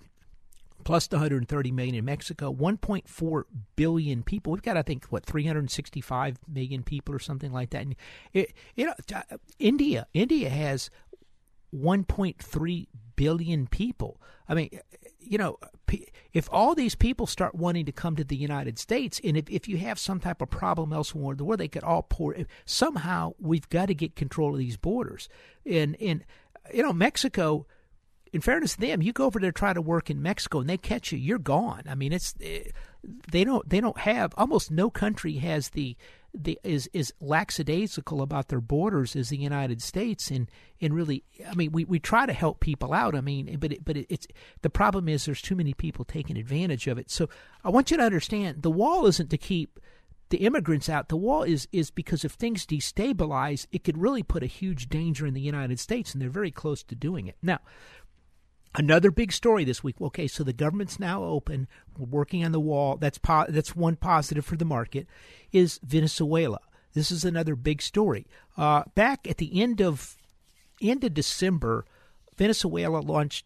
[0.85, 3.43] plus the 130 million in Mexico, 1.4
[3.77, 4.53] billion people.
[4.53, 7.83] We've got, I think, what 365 million people or something like that.
[7.83, 7.97] And
[8.33, 10.91] it, you uh, know, India, India has
[11.75, 14.21] 1.3 billion people.
[14.49, 14.71] I mean,
[15.21, 15.59] you know,
[16.33, 19.69] if all these people start wanting to come to the United States, and if, if
[19.69, 22.37] you have some type of problem elsewhere in the world, they could all pour.
[22.65, 25.29] Somehow, we've got to get control of these borders.
[25.65, 26.25] And and
[26.73, 27.67] you know, Mexico.
[28.35, 30.77] In fairness to them, you go over there try to work in Mexico, and they
[30.77, 31.85] catch you, you're gone.
[31.89, 32.65] I mean, it's eh,
[33.31, 35.97] they don't they don't have almost no country has the
[36.35, 41.55] the, is is lackadaisical about their borders as the United States, and and really, I
[41.55, 43.15] mean, we, we try to help people out.
[43.15, 44.27] I mean, but it, but it, it's
[44.63, 47.13] the problem is there's too many people taking advantage of it.
[47.13, 47.29] So
[47.63, 49.79] I want you to understand the wall isn't to keep
[50.31, 51.09] the immigrants out.
[51.09, 55.25] The wall is is because if things destabilize, it could really put a huge danger
[55.25, 57.61] in the United States, and they're very close to doing it now.
[58.77, 60.01] Another big story this week.
[60.01, 61.69] Okay, so the government's now open.
[61.97, 62.97] We're working on the wall.
[62.97, 65.07] That's po- that's one positive for the market.
[65.53, 66.59] Is Venezuela?
[66.93, 68.27] This is another big story.
[68.57, 70.17] Uh, back at the end of
[70.83, 71.85] end of December,
[72.37, 73.45] Venezuela launched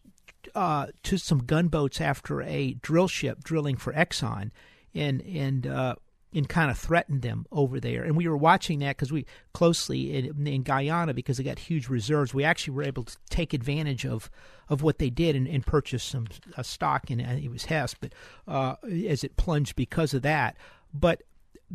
[0.55, 4.49] uh, to some gunboats after a drill ship drilling for Exxon,
[4.95, 5.95] and and uh,
[6.33, 8.03] and kind of threatened them over there.
[8.03, 11.89] And we were watching that because we closely in, in, Guyana because they got huge
[11.89, 12.33] reserves.
[12.33, 14.29] We actually were able to take advantage of
[14.67, 18.13] of what they did and, and purchase some uh, stock in it was Hess, but
[18.47, 18.75] uh,
[19.07, 20.55] as it plunged because of that.
[20.93, 21.23] But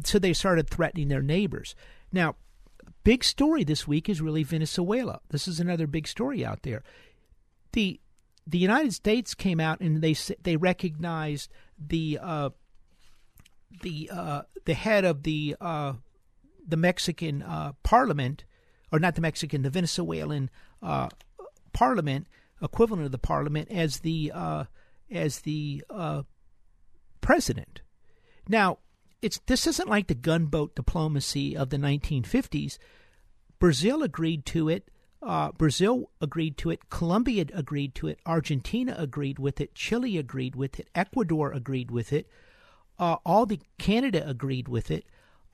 [0.05, 1.75] so they started threatening their neighbors.
[2.13, 2.37] Now,
[3.03, 5.21] big story this week is really Venezuela.
[5.31, 6.85] This is another big story out there.
[7.73, 8.01] the
[8.47, 12.51] The United States came out and they they recognized the uh,
[13.83, 15.95] the uh, the head of the uh,
[16.67, 18.45] the Mexican uh, Parliament,
[18.93, 20.51] or not the Mexican, the Venezuelan
[20.83, 21.09] uh,
[21.73, 22.27] Parliament,
[22.63, 24.65] equivalent of the Parliament, as the uh,
[25.11, 26.23] as the uh,
[27.21, 27.83] president.
[28.49, 28.79] Now,
[29.23, 32.79] it's this isn't like the gunboat diplomacy of the 1950s.
[33.59, 34.91] Brazil agreed to it.
[35.23, 36.91] Uh, Brazil agreed to it.
[36.91, 38.19] Colombia agreed to it.
[38.27, 39.75] Argentina agreed with it.
[39.75, 40.91] Chile agreed with it.
[40.95, 42.29] Ecuador agreed with it
[42.99, 45.05] uh, all the Canada agreed with it.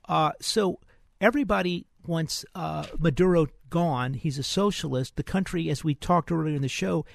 [0.07, 0.79] Uh, so
[1.19, 4.13] everybody wants uh, Maduro gone.
[4.13, 5.15] He's a socialist.
[5.15, 7.05] The country, as we talked earlier in the show,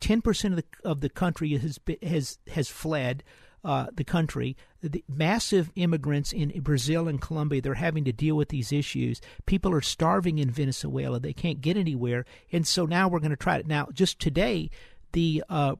[0.00, 3.22] ten percent of the of the country has has has fled.
[3.64, 8.48] Uh, the country, the massive immigrants in Brazil and Colombia, they're having to deal with
[8.48, 9.20] these issues.
[9.46, 13.36] People are starving in Venezuela; they can't get anywhere, and so now we're going to
[13.36, 13.66] try it.
[13.68, 14.68] Now, just today,
[15.12, 15.76] the uh,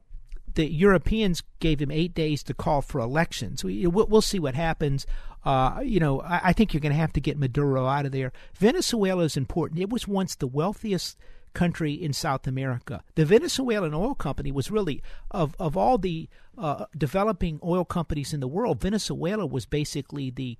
[0.55, 3.63] the Europeans gave him eight days to call for elections.
[3.63, 5.05] We, will we'll see what happens.
[5.45, 8.11] Uh, you know, I, I think you're going to have to get Maduro out of
[8.11, 8.31] there.
[8.55, 9.79] Venezuela is important.
[9.79, 11.17] It was once the wealthiest
[11.53, 13.03] country in South America.
[13.15, 18.39] The Venezuelan oil company was really of of all the uh, developing oil companies in
[18.39, 18.81] the world.
[18.81, 20.57] Venezuela was basically the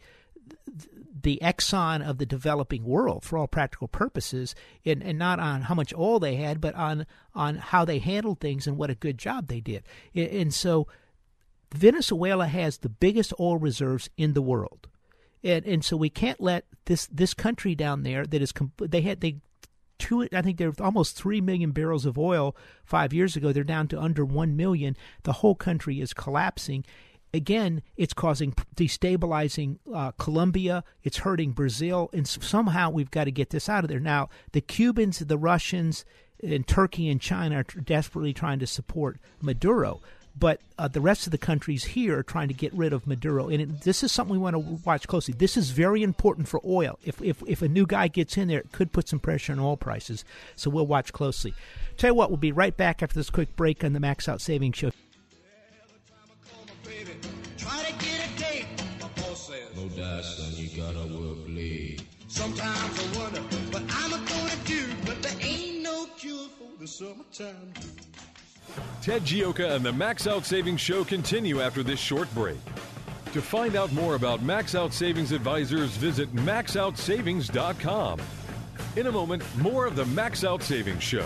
[1.24, 5.74] the Exxon of the developing world for all practical purposes, and, and not on how
[5.74, 9.18] much oil they had, but on on how they handled things and what a good
[9.18, 9.84] job they did.
[10.14, 10.88] And so,
[11.74, 14.88] Venezuela has the biggest oil reserves in the world,
[15.44, 19.22] and and so we can't let this this country down there that is they had
[19.22, 19.38] they
[19.98, 23.54] two I think they're almost three million barrels of oil five years ago.
[23.54, 24.98] They're down to under one million.
[25.24, 26.84] The whole country is collapsing
[27.34, 30.84] again, it's causing destabilizing uh, Colombia.
[31.04, 34.00] It's hurting Brazil, and somehow we've got to get this out of there.
[34.00, 36.06] Now, the Cubans, the Russians,
[36.42, 40.02] and Turkey and China are desperately trying to support Maduro
[40.36, 43.50] but uh, the rest of the countries here are trying to get rid of Maduro.
[43.50, 45.34] And it, this is something we want to watch closely.
[45.38, 46.98] This is very important for oil.
[47.06, 49.60] If, if, if a new guy gets in there, it could put some pressure on
[49.60, 50.26] oil prices.
[50.56, 51.54] So we'll watch closely.
[51.98, 54.42] Tell you what, we'll be right back after this quick break on the Max Out
[54.42, 54.92] Savings Show.
[59.76, 62.04] No dice, son, you gotta work late.
[62.28, 67.74] Sometimes I wonder what I'm gonna do, but there ain't no cure for the summertime.
[69.02, 72.58] Ted Gioka and the Max Out Savings Show continue after this short break.
[73.34, 78.22] To find out more about Max Out Savings Advisors, visit maxoutsavings.com.
[78.96, 81.26] In a moment, more of the Max Out Savings Show.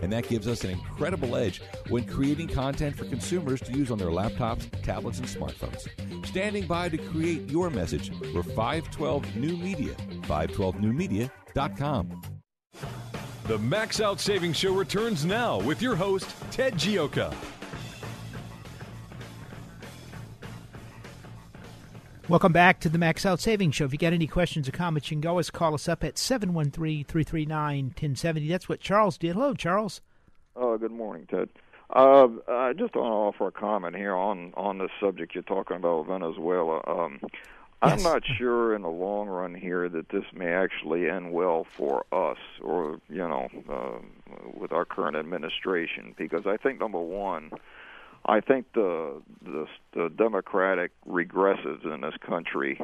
[0.00, 3.98] And that gives us an incredible edge when creating content for consumers to use on
[3.98, 6.26] their laptops, tablets, and smartphones.
[6.26, 9.94] Standing by to create your message, we're 512 New Media.
[10.22, 12.22] 512newmedia.com.
[13.44, 17.34] The Max Out Savings Show returns now with your host, Ted Gioka.
[22.28, 23.86] Welcome back to the Max Out Savings Show.
[23.86, 27.06] If you got any questions or comments, you can always call us up at 713
[27.06, 28.48] 339 1070.
[28.48, 29.32] That's what Charles did.
[29.32, 30.02] Hello, Charles.
[30.54, 31.48] Oh, good morning, Ted.
[31.88, 35.78] Uh, I just want to offer a comment here on on this subject you're talking
[35.78, 36.82] about Venezuela.
[36.86, 37.18] Um,
[37.80, 42.04] I'm not sure in the long run here that this may actually end well for
[42.12, 44.00] us, or you know, uh,
[44.52, 47.52] with our current administration, because I think number one,
[48.26, 52.80] I think the the, the Democratic regressives in this country,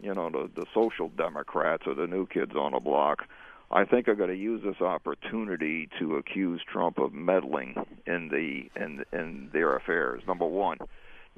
[0.00, 3.24] you know, the the social Democrats or the new kids on the block,
[3.70, 7.74] I think are going to use this opportunity to accuse Trump of meddling
[8.06, 10.22] in the in in their affairs.
[10.26, 10.78] Number one,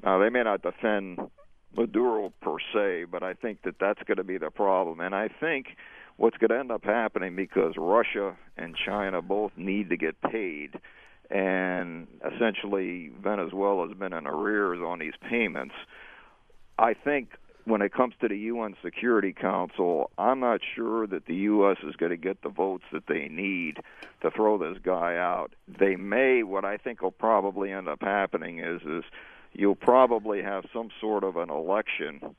[0.03, 1.19] now they may not defend
[1.75, 4.99] Maduro per se, but I think that that's going to be the problem.
[4.99, 5.75] And I think
[6.17, 10.75] what's going to end up happening because Russia and China both need to get paid,
[11.29, 15.75] and essentially Venezuela has been in arrears on these payments.
[16.77, 17.31] I think
[17.65, 21.77] when it comes to the UN Security Council, I'm not sure that the U.S.
[21.83, 23.77] is going to get the votes that they need
[24.21, 25.53] to throw this guy out.
[25.67, 26.43] They may.
[26.43, 29.03] What I think will probably end up happening is is
[29.53, 32.35] you'll probably have some sort of an election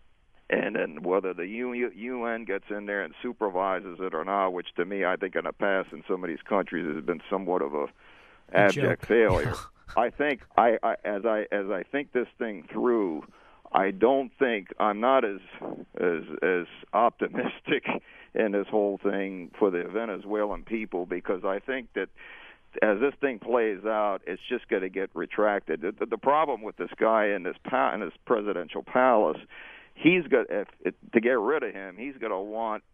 [0.51, 4.85] and then whether the UN gets in there and supervises it or not, which to
[4.85, 7.73] me I think in the past in some of these countries has been somewhat of
[7.73, 7.87] a
[8.53, 9.55] abject failure.
[9.97, 13.25] I think I, I as I as I think this thing through,
[13.73, 15.41] I don't think I'm not as
[16.01, 17.85] as as optimistic
[18.35, 22.09] in this whole thing for the Venezuelan people because I think that
[22.83, 25.81] as this thing plays out, it's just going to get retracted.
[25.81, 29.39] The, the problem with this guy in this pa- in this presidential palace,
[29.95, 32.85] he's got if, if, to get rid of him, he's going to want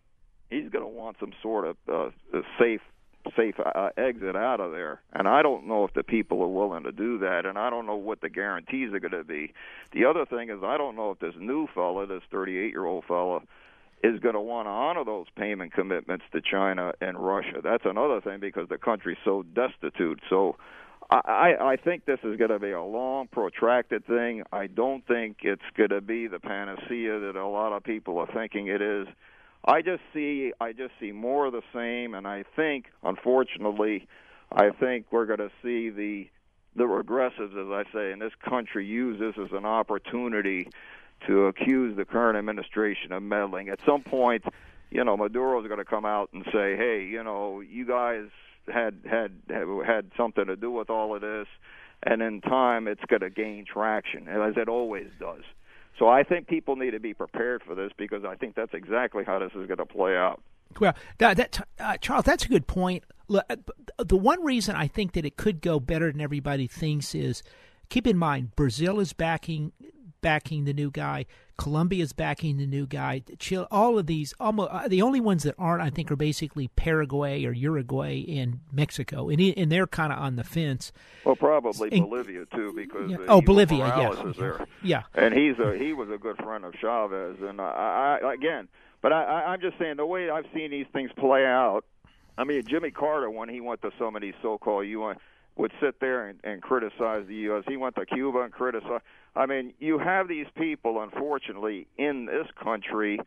[0.50, 2.80] he's going to want some sort of uh, safe
[3.36, 5.00] safe uh, exit out of there.
[5.12, 7.86] And I don't know if the people are willing to do that, and I don't
[7.86, 9.52] know what the guarantees are going to be.
[9.92, 13.04] The other thing is, I don't know if this new fella, this 38 year old
[13.04, 13.40] fella,
[14.02, 17.60] is going to want to honor those payment commitments to China and Russia.
[17.62, 20.20] That's another thing because the country's so destitute.
[20.28, 20.56] So
[21.08, 24.42] I, I think this is going to be a long, protracted thing.
[24.52, 28.26] I don't think it's going to be the panacea that a lot of people are
[28.26, 29.06] thinking it is.
[29.66, 34.06] I just see I just see more of the same, and I think, unfortunately,
[34.52, 36.28] I think we're going to see the
[36.76, 40.68] the regressives, as I say, in this country use this as an opportunity
[41.26, 43.70] to accuse the current administration of meddling.
[43.70, 44.44] At some point,
[44.90, 48.28] you know, Maduro's going to come out and say, "Hey, you know, you guys
[48.72, 49.32] had had
[49.84, 51.48] had something to do with all of this,
[52.02, 55.42] and in time it's going to gain traction, as it always does.
[55.98, 59.24] So I think people need to be prepared for this because I think that's exactly
[59.24, 60.42] how this is going to play out.
[60.78, 63.04] Well, that, that uh, Charles, that's a good point.
[63.30, 63.40] Uh,
[63.98, 67.42] the one reason I think that it could go better than everybody thinks is
[67.88, 69.72] keep in mind Brazil is backing
[70.26, 71.24] backing the new guy.
[71.56, 73.22] Colombia's backing the new guy.
[73.38, 76.66] Chile, all of these, almost uh, the only ones that aren't, I think, are basically
[76.74, 80.90] Paraguay or Uruguay and Mexico, and, he, and they're kind of on the fence.
[81.24, 83.18] Well, probably and, Bolivia too, because yeah.
[83.28, 84.66] oh, Bolivia, Morales yeah, is there.
[84.82, 88.66] yeah, and he's a he was a good friend of Chavez, and I, I again,
[89.00, 91.84] but I, I, I'm just saying the way I've seen these things play out.
[92.36, 95.18] I mean, Jimmy Carter, when he went to so many so-called UN
[95.56, 97.64] would sit there and, and criticize the U.S.
[97.66, 99.02] He went to Cuba and criticized.
[99.34, 103.18] I mean, you have these people, unfortunately, in this country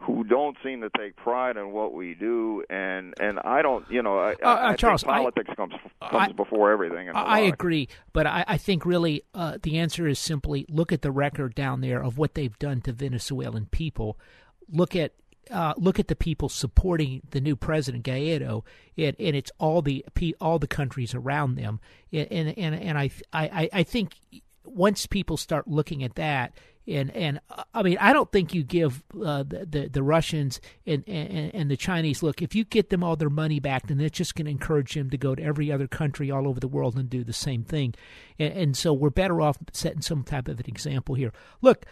[0.00, 4.00] who don't seem to take pride in what we do, and and I don't, you
[4.00, 7.08] know, I, uh, uh, I Charles, think politics I, comes comes I, before everything.
[7.12, 11.10] I agree, but I, I think really uh, the answer is simply look at the
[11.10, 14.18] record down there of what they've done to Venezuelan people.
[14.70, 15.14] Look at
[15.50, 18.64] uh, look at the people supporting the new president Guaido,
[18.96, 20.04] and, and it's all the
[20.40, 21.80] all the countries around them,
[22.12, 24.14] and and and I I I think
[24.64, 26.52] once people start looking at that,
[26.86, 27.40] and and
[27.74, 31.70] I mean I don't think you give uh, the, the, the Russians and, and and
[31.70, 34.46] the Chinese look if you get them all their money back, then it's just going
[34.46, 37.24] to encourage them to go to every other country all over the world and do
[37.24, 37.94] the same thing,
[38.38, 41.32] and, and so we're better off setting some type of an example here.
[41.60, 41.86] Look,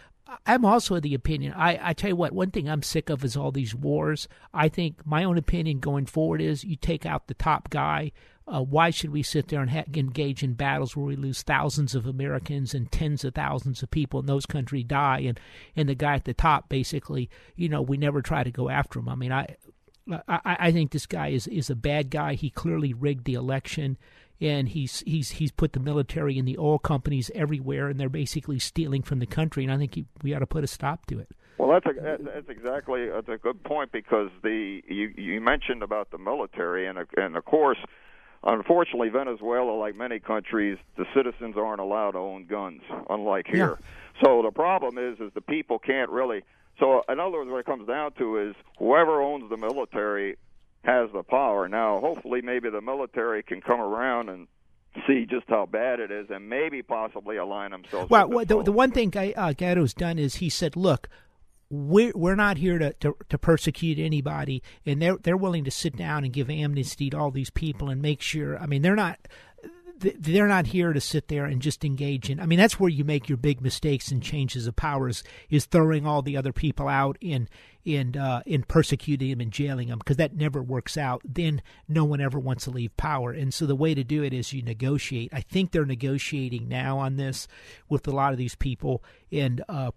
[0.45, 1.53] I'm also of the opinion.
[1.53, 4.27] I, I tell you what, one thing I'm sick of is all these wars.
[4.53, 8.11] I think my own opinion going forward is you take out the top guy.
[8.47, 11.95] Uh, why should we sit there and ha- engage in battles where we lose thousands
[11.95, 15.37] of Americans and tens of thousands of people in those countries die, and
[15.75, 18.99] and the guy at the top basically, you know, we never try to go after
[18.99, 19.09] him.
[19.09, 19.57] I mean, I
[20.27, 22.35] I, I think this guy is is a bad guy.
[22.35, 23.97] He clearly rigged the election
[24.39, 28.59] and he's he's he's put the military and the oil companies everywhere, and they're basically
[28.59, 29.63] stealing from the country.
[29.63, 31.29] And I think he, we ought to put a stop to it.
[31.57, 36.11] Well, that's a, that's exactly that's a good point because the you you mentioned about
[36.11, 37.79] the military and and of course,
[38.43, 43.79] unfortunately, Venezuela, like many countries, the citizens aren't allowed to own guns, unlike here.
[43.79, 44.23] Yeah.
[44.23, 46.43] So the problem is is the people can't really.
[46.79, 50.37] So in other words, what it comes down to is whoever owns the military
[50.83, 51.67] has the power.
[51.67, 54.47] Now, hopefully, maybe the military can come around and
[55.05, 58.09] see just how bad it is, and maybe possibly align themselves.
[58.09, 61.09] Well, the, the one thing Guy, uh, Guaido's done is he said, "Look,
[61.69, 65.95] we're we're not here to, to, to persecute anybody, and they're they're willing to sit
[65.95, 68.57] down and give amnesty to all these people and make sure.
[68.57, 69.19] I mean, they're not
[69.99, 72.39] they're not here to sit there and just engage in.
[72.39, 76.05] I mean, that's where you make your big mistakes and changes of powers is throwing
[76.05, 77.49] all the other people out in
[77.83, 81.21] in uh, in persecuting them and jailing them because that never works out.
[81.25, 84.33] Then no one ever wants to leave power, and so the way to do it
[84.33, 85.33] is you negotiate.
[85.33, 87.47] I think they're negotiating now on this
[87.89, 89.91] with a lot of these people, and uh,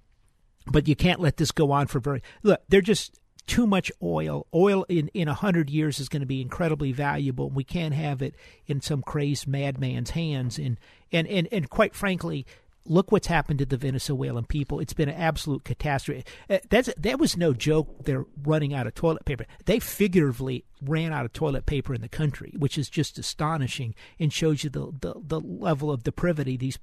[0.66, 2.22] but you can't let this go on for very.
[2.42, 3.18] Look, they're just
[3.50, 4.46] too much oil.
[4.54, 7.50] Oil in in a hundred years is going to be incredibly valuable.
[7.50, 8.36] We can't have it
[8.68, 10.56] in some crazed madman's hands.
[10.56, 10.78] And
[11.10, 12.46] and and and quite frankly,
[12.84, 14.78] look what's happened to the Venezuelan people.
[14.78, 16.24] It's been an absolute catastrophe.
[16.48, 18.04] Uh, that's that was no joke.
[18.04, 19.46] They're running out of toilet paper.
[19.64, 24.32] They figuratively ran out of toilet paper in the country, which is just astonishing and
[24.32, 26.78] shows you the the, the level of depravity these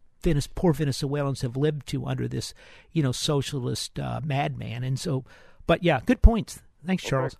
[0.55, 2.53] poor Venezuelans have lived to under this,
[2.91, 4.83] you know, socialist uh, madman.
[4.83, 5.23] And so
[5.67, 6.61] but yeah, good points.
[6.85, 7.37] Thanks, Charles.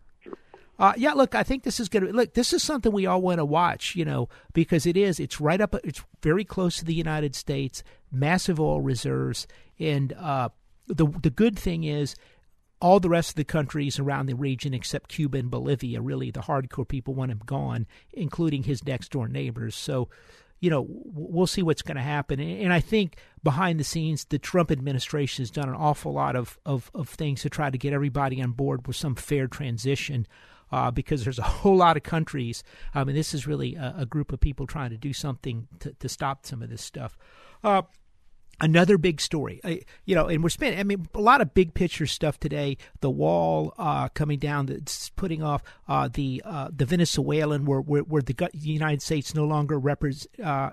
[0.80, 2.36] Uh, yeah, look, I think this is going to look.
[2.36, 5.20] This is something we all want to watch, you know, because it is.
[5.20, 5.74] It's right up.
[5.84, 7.84] It's very close to the United States.
[8.12, 9.48] Massive oil reserves,
[9.80, 10.50] and uh,
[10.86, 12.16] the the good thing is,
[12.80, 16.42] all the rest of the countries around the region, except Cuba and Bolivia, really the
[16.42, 19.76] hardcore people want him gone, including his next door neighbors.
[19.76, 20.10] So,
[20.60, 22.40] you know, we'll see what's going to happen.
[22.40, 26.58] And I think behind the scenes, the Trump administration has done an awful lot of,
[26.66, 30.28] of, of things to try to get everybody on board with some fair transition.
[30.72, 32.64] uh, because there's a whole lot of countries.
[32.94, 35.94] I mean, this is really a, a group of people trying to do something to,
[35.94, 37.18] to stop some of this stuff.
[37.64, 37.84] Uh,
[38.60, 40.80] Another big story, uh, you know, and we're spending.
[40.80, 42.78] I mean, a lot of big picture stuff today.
[43.02, 48.02] The wall uh, coming down, that's putting off uh, the uh, the Venezuelan, where, where,
[48.02, 50.72] where the United States no longer represents, uh,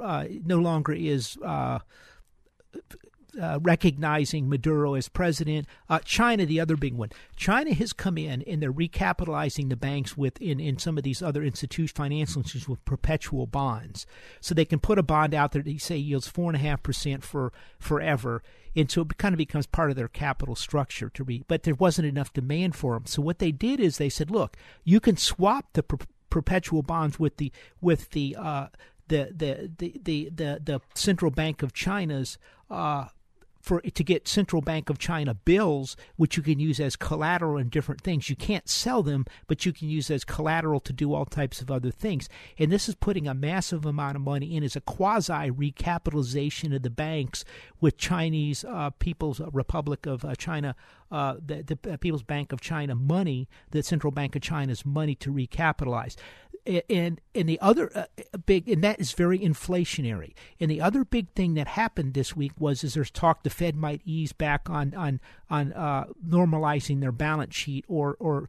[0.00, 1.36] uh, no longer is
[3.40, 5.66] uh, recognizing Maduro as president.
[5.88, 7.10] Uh, China, the other big one.
[7.36, 11.22] China has come in and they're recapitalizing the banks with in, in some of these
[11.22, 14.06] other institutions, financial institutions with perpetual bonds.
[14.40, 16.82] So they can put a bond out there that say yields four and a half
[16.82, 18.42] percent for forever.
[18.74, 21.74] And so it kind of becomes part of their capital structure to be, but there
[21.74, 23.06] wasn't enough demand for them.
[23.06, 27.18] So what they did is they said, look, you can swap the per- perpetual bonds
[27.18, 27.52] with the
[27.82, 28.68] with the uh,
[29.08, 32.38] the, the, the, the, the, the central bank of China's
[32.70, 33.08] uh,
[33.62, 37.68] for to get central bank of china bills which you can use as collateral in
[37.68, 38.28] different things.
[38.28, 41.70] You can't sell them but you can use as collateral to do all types of
[41.70, 42.28] other things.
[42.58, 46.82] And this is putting a massive amount of money in as a quasi recapitalization of
[46.82, 47.44] the banks
[47.80, 50.74] with chinese uh, people's republic of uh, china
[51.10, 55.32] uh, the, the people's bank of china money the central bank of china's money to
[55.32, 56.16] recapitalize
[56.66, 58.04] and and the other uh,
[58.46, 60.34] big and that is very inflationary.
[60.60, 63.76] And the other big thing that happened this week was is there's talk the Fed
[63.76, 68.48] might ease back on on on uh, normalizing their balance sheet or or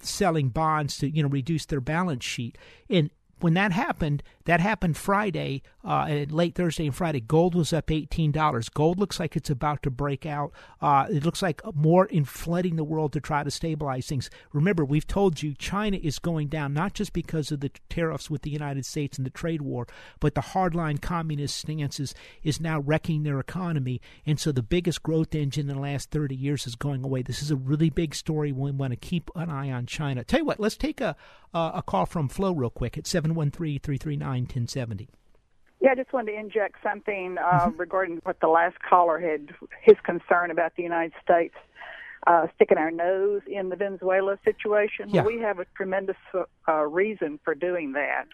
[0.00, 2.56] selling bonds to you know reduce their balance sheet.
[2.88, 3.10] And
[3.40, 7.20] when that happened, that happened Friday, uh, late Thursday and Friday.
[7.20, 8.68] Gold was up eighteen dollars.
[8.68, 10.52] Gold looks like it's about to break out.
[10.80, 14.30] Uh, it looks like more in flooding the world to try to stabilize things.
[14.52, 18.42] Remember, we've told you China is going down not just because of the tariffs with
[18.42, 19.86] the United States and the trade war,
[20.20, 25.34] but the hardline communist stances is now wrecking their economy, and so the biggest growth
[25.34, 27.22] engine in the last thirty years is going away.
[27.22, 28.52] This is a really big story.
[28.52, 30.22] We want to keep an eye on China.
[30.22, 31.16] Tell you what, let's take a
[31.52, 35.08] uh, a call from Flo real quick at 713 339 1070.
[35.80, 37.76] Yeah, I just wanted to inject something uh, Mm-hmm.
[37.78, 41.54] regarding what the last caller had his concern about the United States
[42.26, 45.08] uh, sticking our nose in the Venezuela situation.
[45.10, 45.22] Yeah.
[45.22, 46.16] We have a tremendous
[46.66, 48.24] uh, reason for doing that.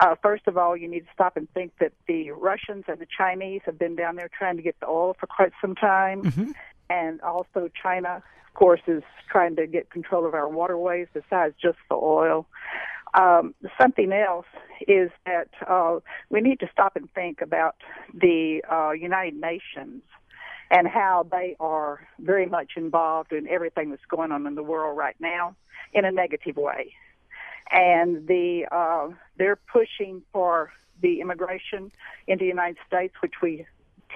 [0.00, 3.06] Uh, first of all, you need to stop and think that the Russians and the
[3.16, 6.50] Chinese have been down there trying to get the oil for quite some time, Mm-hmm.
[6.90, 8.16] and also China,
[8.48, 12.46] of course, is trying to get control of our waterways besides just the oil.
[13.14, 14.46] Um, something else
[14.86, 15.98] is that uh,
[16.28, 17.76] we need to stop and think about
[18.14, 20.02] the uh, United Nations
[20.70, 24.96] and how they are very much involved in everything that's going on in the world
[24.96, 25.56] right now
[25.92, 26.94] in a negative way.
[27.72, 31.90] And the uh, they're pushing for the immigration
[32.26, 33.66] into the United States, which we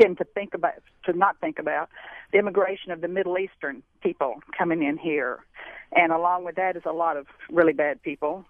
[0.01, 0.75] tend to think about
[1.05, 1.89] to not think about
[2.33, 5.45] the immigration of the Middle Eastern people coming in here,
[5.93, 8.45] and along with that is a lot of really bad people,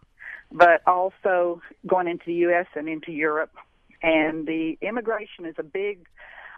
[0.53, 2.67] but also going into the U.S.
[2.75, 3.53] and into Europe,
[4.03, 6.07] and the immigration is a big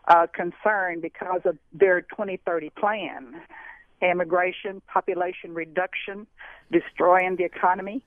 [0.09, 3.41] uh, concern because of their 2030 plan.
[4.03, 6.27] Immigration, population reduction,
[6.71, 8.03] destroying the economy,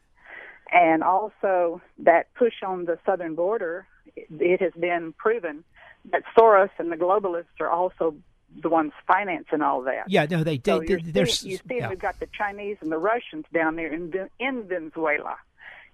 [0.71, 3.87] and also that push on the southern border.
[4.15, 5.63] It has been proven
[6.11, 8.15] that Soros and the globalists are also
[8.61, 10.09] the ones financing all that.
[10.09, 11.05] Yeah, no, they So did.
[11.27, 11.89] seeing, you see, yeah.
[11.89, 15.37] we've got the Chinese and the Russians down there in in Venezuela,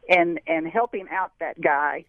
[0.10, 2.06] and and helping out that guy,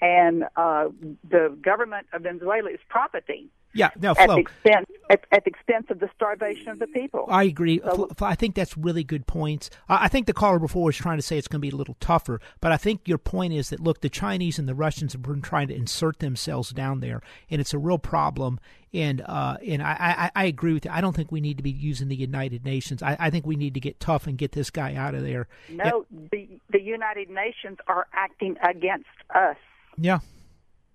[0.00, 0.88] and uh,
[1.28, 5.86] the government of Venezuela is profiting yeah, no, at the expense at, at the expense
[5.90, 7.26] of the starvation of the people.
[7.28, 7.80] I agree.
[7.84, 9.70] So- I think that's really good points.
[9.88, 11.76] I I think the caller before was trying to say it's going to be a
[11.76, 15.12] little tougher, but I think your point is that look, the Chinese and the Russians
[15.12, 17.20] have been trying to insert themselves down there,
[17.50, 18.58] and it's a real problem.
[18.94, 20.90] And uh, and I, I, I agree with you.
[20.90, 23.02] I don't think we need to be using the United Nations.
[23.02, 25.48] I, I think we need to get tough and get this guy out of there.
[25.68, 29.56] No, the the United Nations are acting against us.
[29.98, 30.20] Yeah.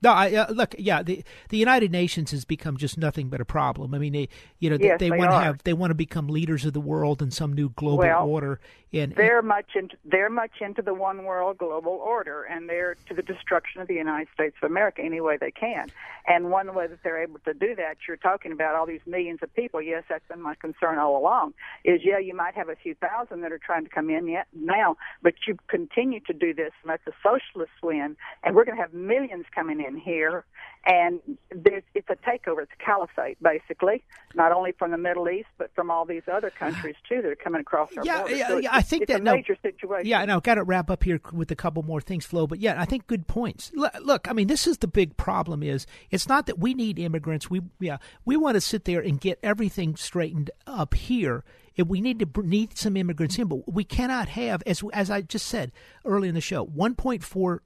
[0.01, 0.73] No, I uh, look.
[0.79, 3.93] Yeah, the the United Nations has become just nothing but a problem.
[3.93, 4.29] I mean, they
[4.59, 6.81] you know Yes, they, they want to have they want to become leaders of the
[6.81, 8.59] world in some new global Well, order.
[8.93, 13.13] And They're much into they're much into the one world global order, and they're to
[13.13, 15.89] the destruction of the United States of America any way they can.
[16.27, 19.39] And one way that they're able to do that, you're talking about all these millions
[19.43, 19.81] of people.
[19.81, 21.53] Yes, that's been my concern all along.
[21.85, 24.47] Is yeah, you might have a few thousand that are trying to come in yet
[24.53, 28.17] now, but you continue to do this, and that's a socialist win.
[28.43, 30.45] And we're going to have millions coming in here,
[30.85, 31.19] and
[31.53, 32.63] there's, it's a takeover.
[32.63, 36.49] It's a caliphate, basically, not only from the Middle East, but from all these other
[36.49, 38.35] countries too that are coming across our Yeah, border.
[38.35, 39.35] yeah, So yeah, I think it's that- a no.
[39.35, 40.07] major situation.
[40.07, 42.47] Yeah, no, got to wrap up here with a couple more things, Flo.
[42.47, 43.71] But yeah, I think good points.
[43.75, 46.97] Look, look, I mean, this is the big problem: is it's not that we need
[46.97, 47.47] immigrants.
[47.49, 51.43] We yeah, we want to sit there and get everything straightened up here.
[51.77, 55.21] if we need to need some immigrants in, but we cannot have, as as I
[55.21, 55.71] just said
[56.05, 57.59] early in the show, 1.4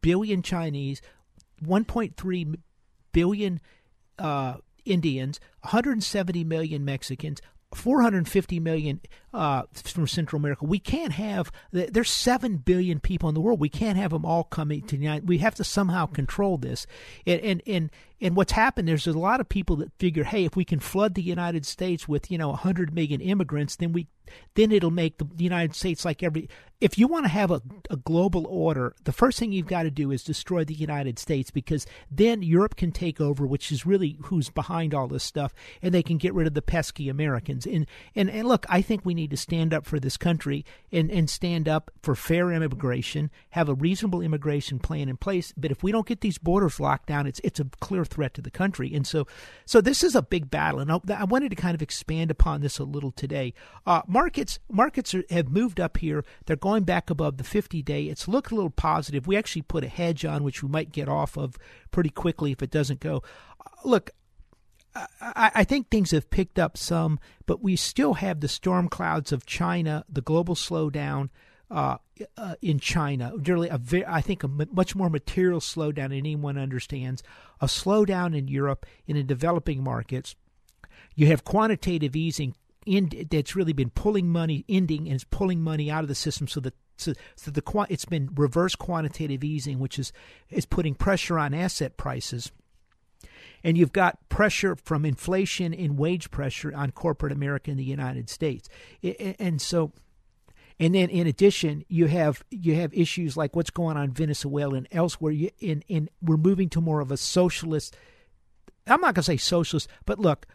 [0.00, 1.00] billion Chinese,
[1.64, 2.58] 1.3
[3.12, 3.60] billion
[4.18, 4.54] uh,
[4.84, 7.40] Indians, 170 million Mexicans,
[7.74, 9.00] 450 million
[9.32, 10.64] uh, from Central America.
[10.64, 13.60] We can't have there's seven billion people in the world.
[13.60, 15.28] We can't have them all coming to the United.
[15.28, 16.86] We have to somehow control this.
[17.26, 17.90] And and and
[18.20, 18.88] and what's happened?
[18.88, 22.08] There's a lot of people that figure, hey, if we can flood the United States
[22.08, 24.08] with you know 100 million immigrants, then we
[24.54, 26.48] then it'll make the United States like every.
[26.80, 27.60] If you want to have a,
[27.90, 31.50] a global order, the first thing you've got to do is destroy the United States
[31.50, 35.52] because then Europe can take over, which is really who's behind all this stuff,
[35.82, 37.66] and they can get rid of the pesky Americans.
[37.66, 41.10] And and and look, I think we need to stand up for this country and
[41.10, 45.52] and stand up for fair immigration, have a reasonable immigration plan in place.
[45.56, 48.42] But if we don't get these borders locked down, it's it's a clear threat to
[48.42, 48.94] the country.
[48.94, 49.26] And so
[49.66, 52.62] so this is a big battle, and I, I wanted to kind of expand upon
[52.62, 53.52] this a little today.
[53.86, 56.24] Uh, markets markets are, have moved up here.
[56.44, 58.04] They're going back above the 50 day.
[58.04, 59.26] It's looked a little positive.
[59.26, 61.56] We actually put a hedge on, which we might get off of
[61.90, 63.22] pretty quickly if it doesn't go.
[63.82, 64.10] Look,
[64.94, 69.32] I, I, think things have picked up some, but we still have the storm clouds
[69.32, 71.30] of China, the global slowdown
[71.70, 71.96] uh,
[72.36, 73.32] uh, in China.
[73.36, 77.22] Really, a very, I think a much more material slowdown than anyone understands.
[77.60, 80.34] A slowdown in Europe, in the developing markets.
[81.14, 82.54] You have quantitative easing
[82.86, 86.48] in, that's really been pulling money, ending, and it's pulling money out of the system
[86.48, 90.12] so that so, so the it's been reverse quantitative easing, which is
[90.50, 92.52] is putting pressure on asset prices.
[93.62, 98.30] And you've got pressure from inflation and wage pressure on corporate America in the United
[98.30, 98.68] States.
[99.38, 99.92] And so
[100.80, 104.76] and then in addition, you have you have issues like what's going on in Venezuela
[104.76, 105.34] and elsewhere.
[105.60, 107.94] In in we're moving to more of a socialist.
[108.86, 110.46] I'm not going to say socialist, but look,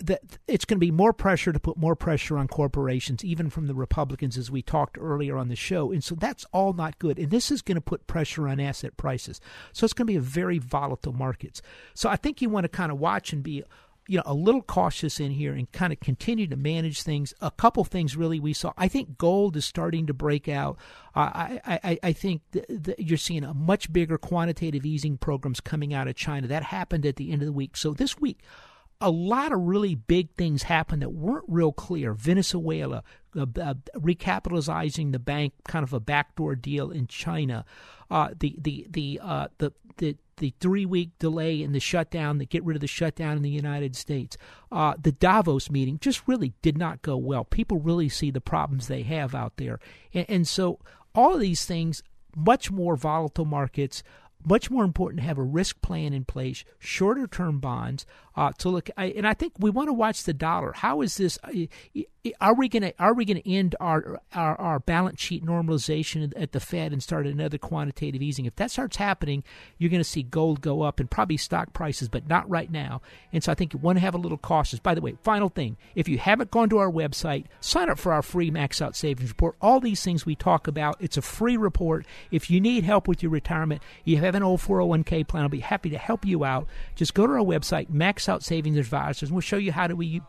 [0.00, 3.66] that it's going to be more pressure to put more pressure on corporations, even from
[3.66, 5.92] the Republicans, as we talked earlier on the show.
[5.92, 7.18] And so that's all not good.
[7.18, 9.40] And this is going to put pressure on asset prices.
[9.72, 11.62] So it's going to be a very volatile markets.
[11.94, 13.62] So I think you want to kind of watch and be
[14.06, 17.32] you know a little cautious in here and kind of continue to manage things.
[17.40, 18.72] A couple things really we saw.
[18.76, 20.76] I think gold is starting to break out.
[21.14, 25.60] Uh, I, I I think th- th- you're seeing a much bigger quantitative easing programs
[25.60, 26.46] coming out of China.
[26.46, 27.76] That happened at the end of the week.
[27.76, 28.40] So this week
[29.04, 32.14] a lot of really big things happened that weren't real clear.
[32.14, 33.04] Venezuela,
[33.36, 37.66] uh, uh, recapitalizing the bank, kind of a backdoor deal in China,
[38.10, 42.46] uh, the the the uh, the the the three week delay in the shutdown, the
[42.46, 44.38] get rid of the shutdown in the United States,
[44.72, 47.44] uh, the Davos meeting just really did not go well.
[47.44, 49.78] People really see the problems they have out there,
[50.14, 50.78] and, and so
[51.14, 52.02] all of these things,
[52.34, 54.02] much more volatile markets
[54.46, 58.04] much more important to have a risk plan in place, shorter term bonds
[58.36, 58.90] uh, to look.
[58.96, 60.72] And I think we want to watch the dollar.
[60.72, 61.38] How is this?
[61.42, 61.66] Uh,
[62.40, 66.32] are we going to are we going to end our, our, our balance sheet normalization
[66.36, 68.46] at the Fed and start another quantitative easing?
[68.46, 69.44] If that starts happening,
[69.76, 73.02] you're going to see gold go up and probably stock prices, but not right now.
[73.32, 74.78] And so I think you want to have a little cautious.
[74.78, 78.12] By the way, final thing: if you haven't gone to our website, sign up for
[78.12, 79.56] our free Max Out Savings Report.
[79.60, 82.06] All these things we talk about, it's a free report.
[82.30, 85.42] If you need help with your retirement, you have an old 401k plan.
[85.42, 86.66] I'll be happy to help you out.
[86.94, 89.96] Just go to our website, Max Out Savings Advisors, and we'll show you how do
[89.96, 90.22] we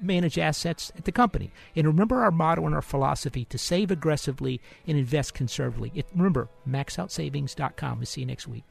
[0.00, 1.50] manage assets at the company.
[1.76, 5.92] And remember our motto and our philosophy to save aggressively and invest conservatively.
[5.94, 7.98] It, remember, maxoutsavings.com.
[7.98, 8.64] We'll see you next week.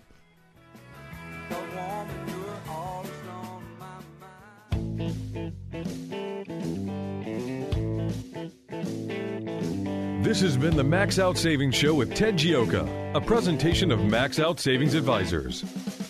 [10.24, 14.40] This has been the Max Out Savings Show with Ted Gioka, a presentation of Max
[14.40, 15.64] Out Savings Advisors.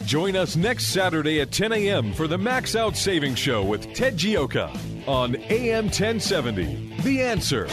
[0.06, 2.14] Join us next Saturday at 10 a.m.
[2.14, 4.70] for the Max Out Savings Show with Ted Gioka
[5.08, 6.96] on AM 1070.
[7.04, 7.68] The answer.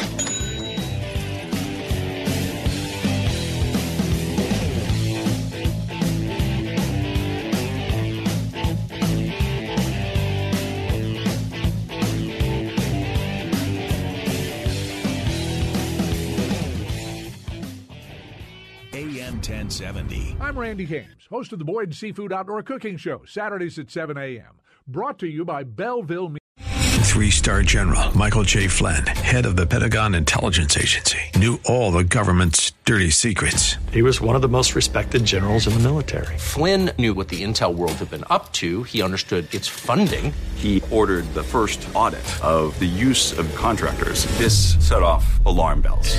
[20.50, 24.58] I'm Randy Hames, host of the Boyd Seafood Outdoor Cooking Show, Saturdays at 7 a.m.
[24.84, 26.38] Brought to you by Belleville.
[26.58, 28.66] Three star general Michael J.
[28.66, 33.76] Flynn, head of the Pentagon Intelligence Agency, knew all the government's dirty secrets.
[33.92, 36.36] He was one of the most respected generals in the military.
[36.38, 40.34] Flynn knew what the intel world had been up to, he understood its funding.
[40.56, 44.24] He ordered the first audit of the use of contractors.
[44.38, 46.18] This set off alarm bells.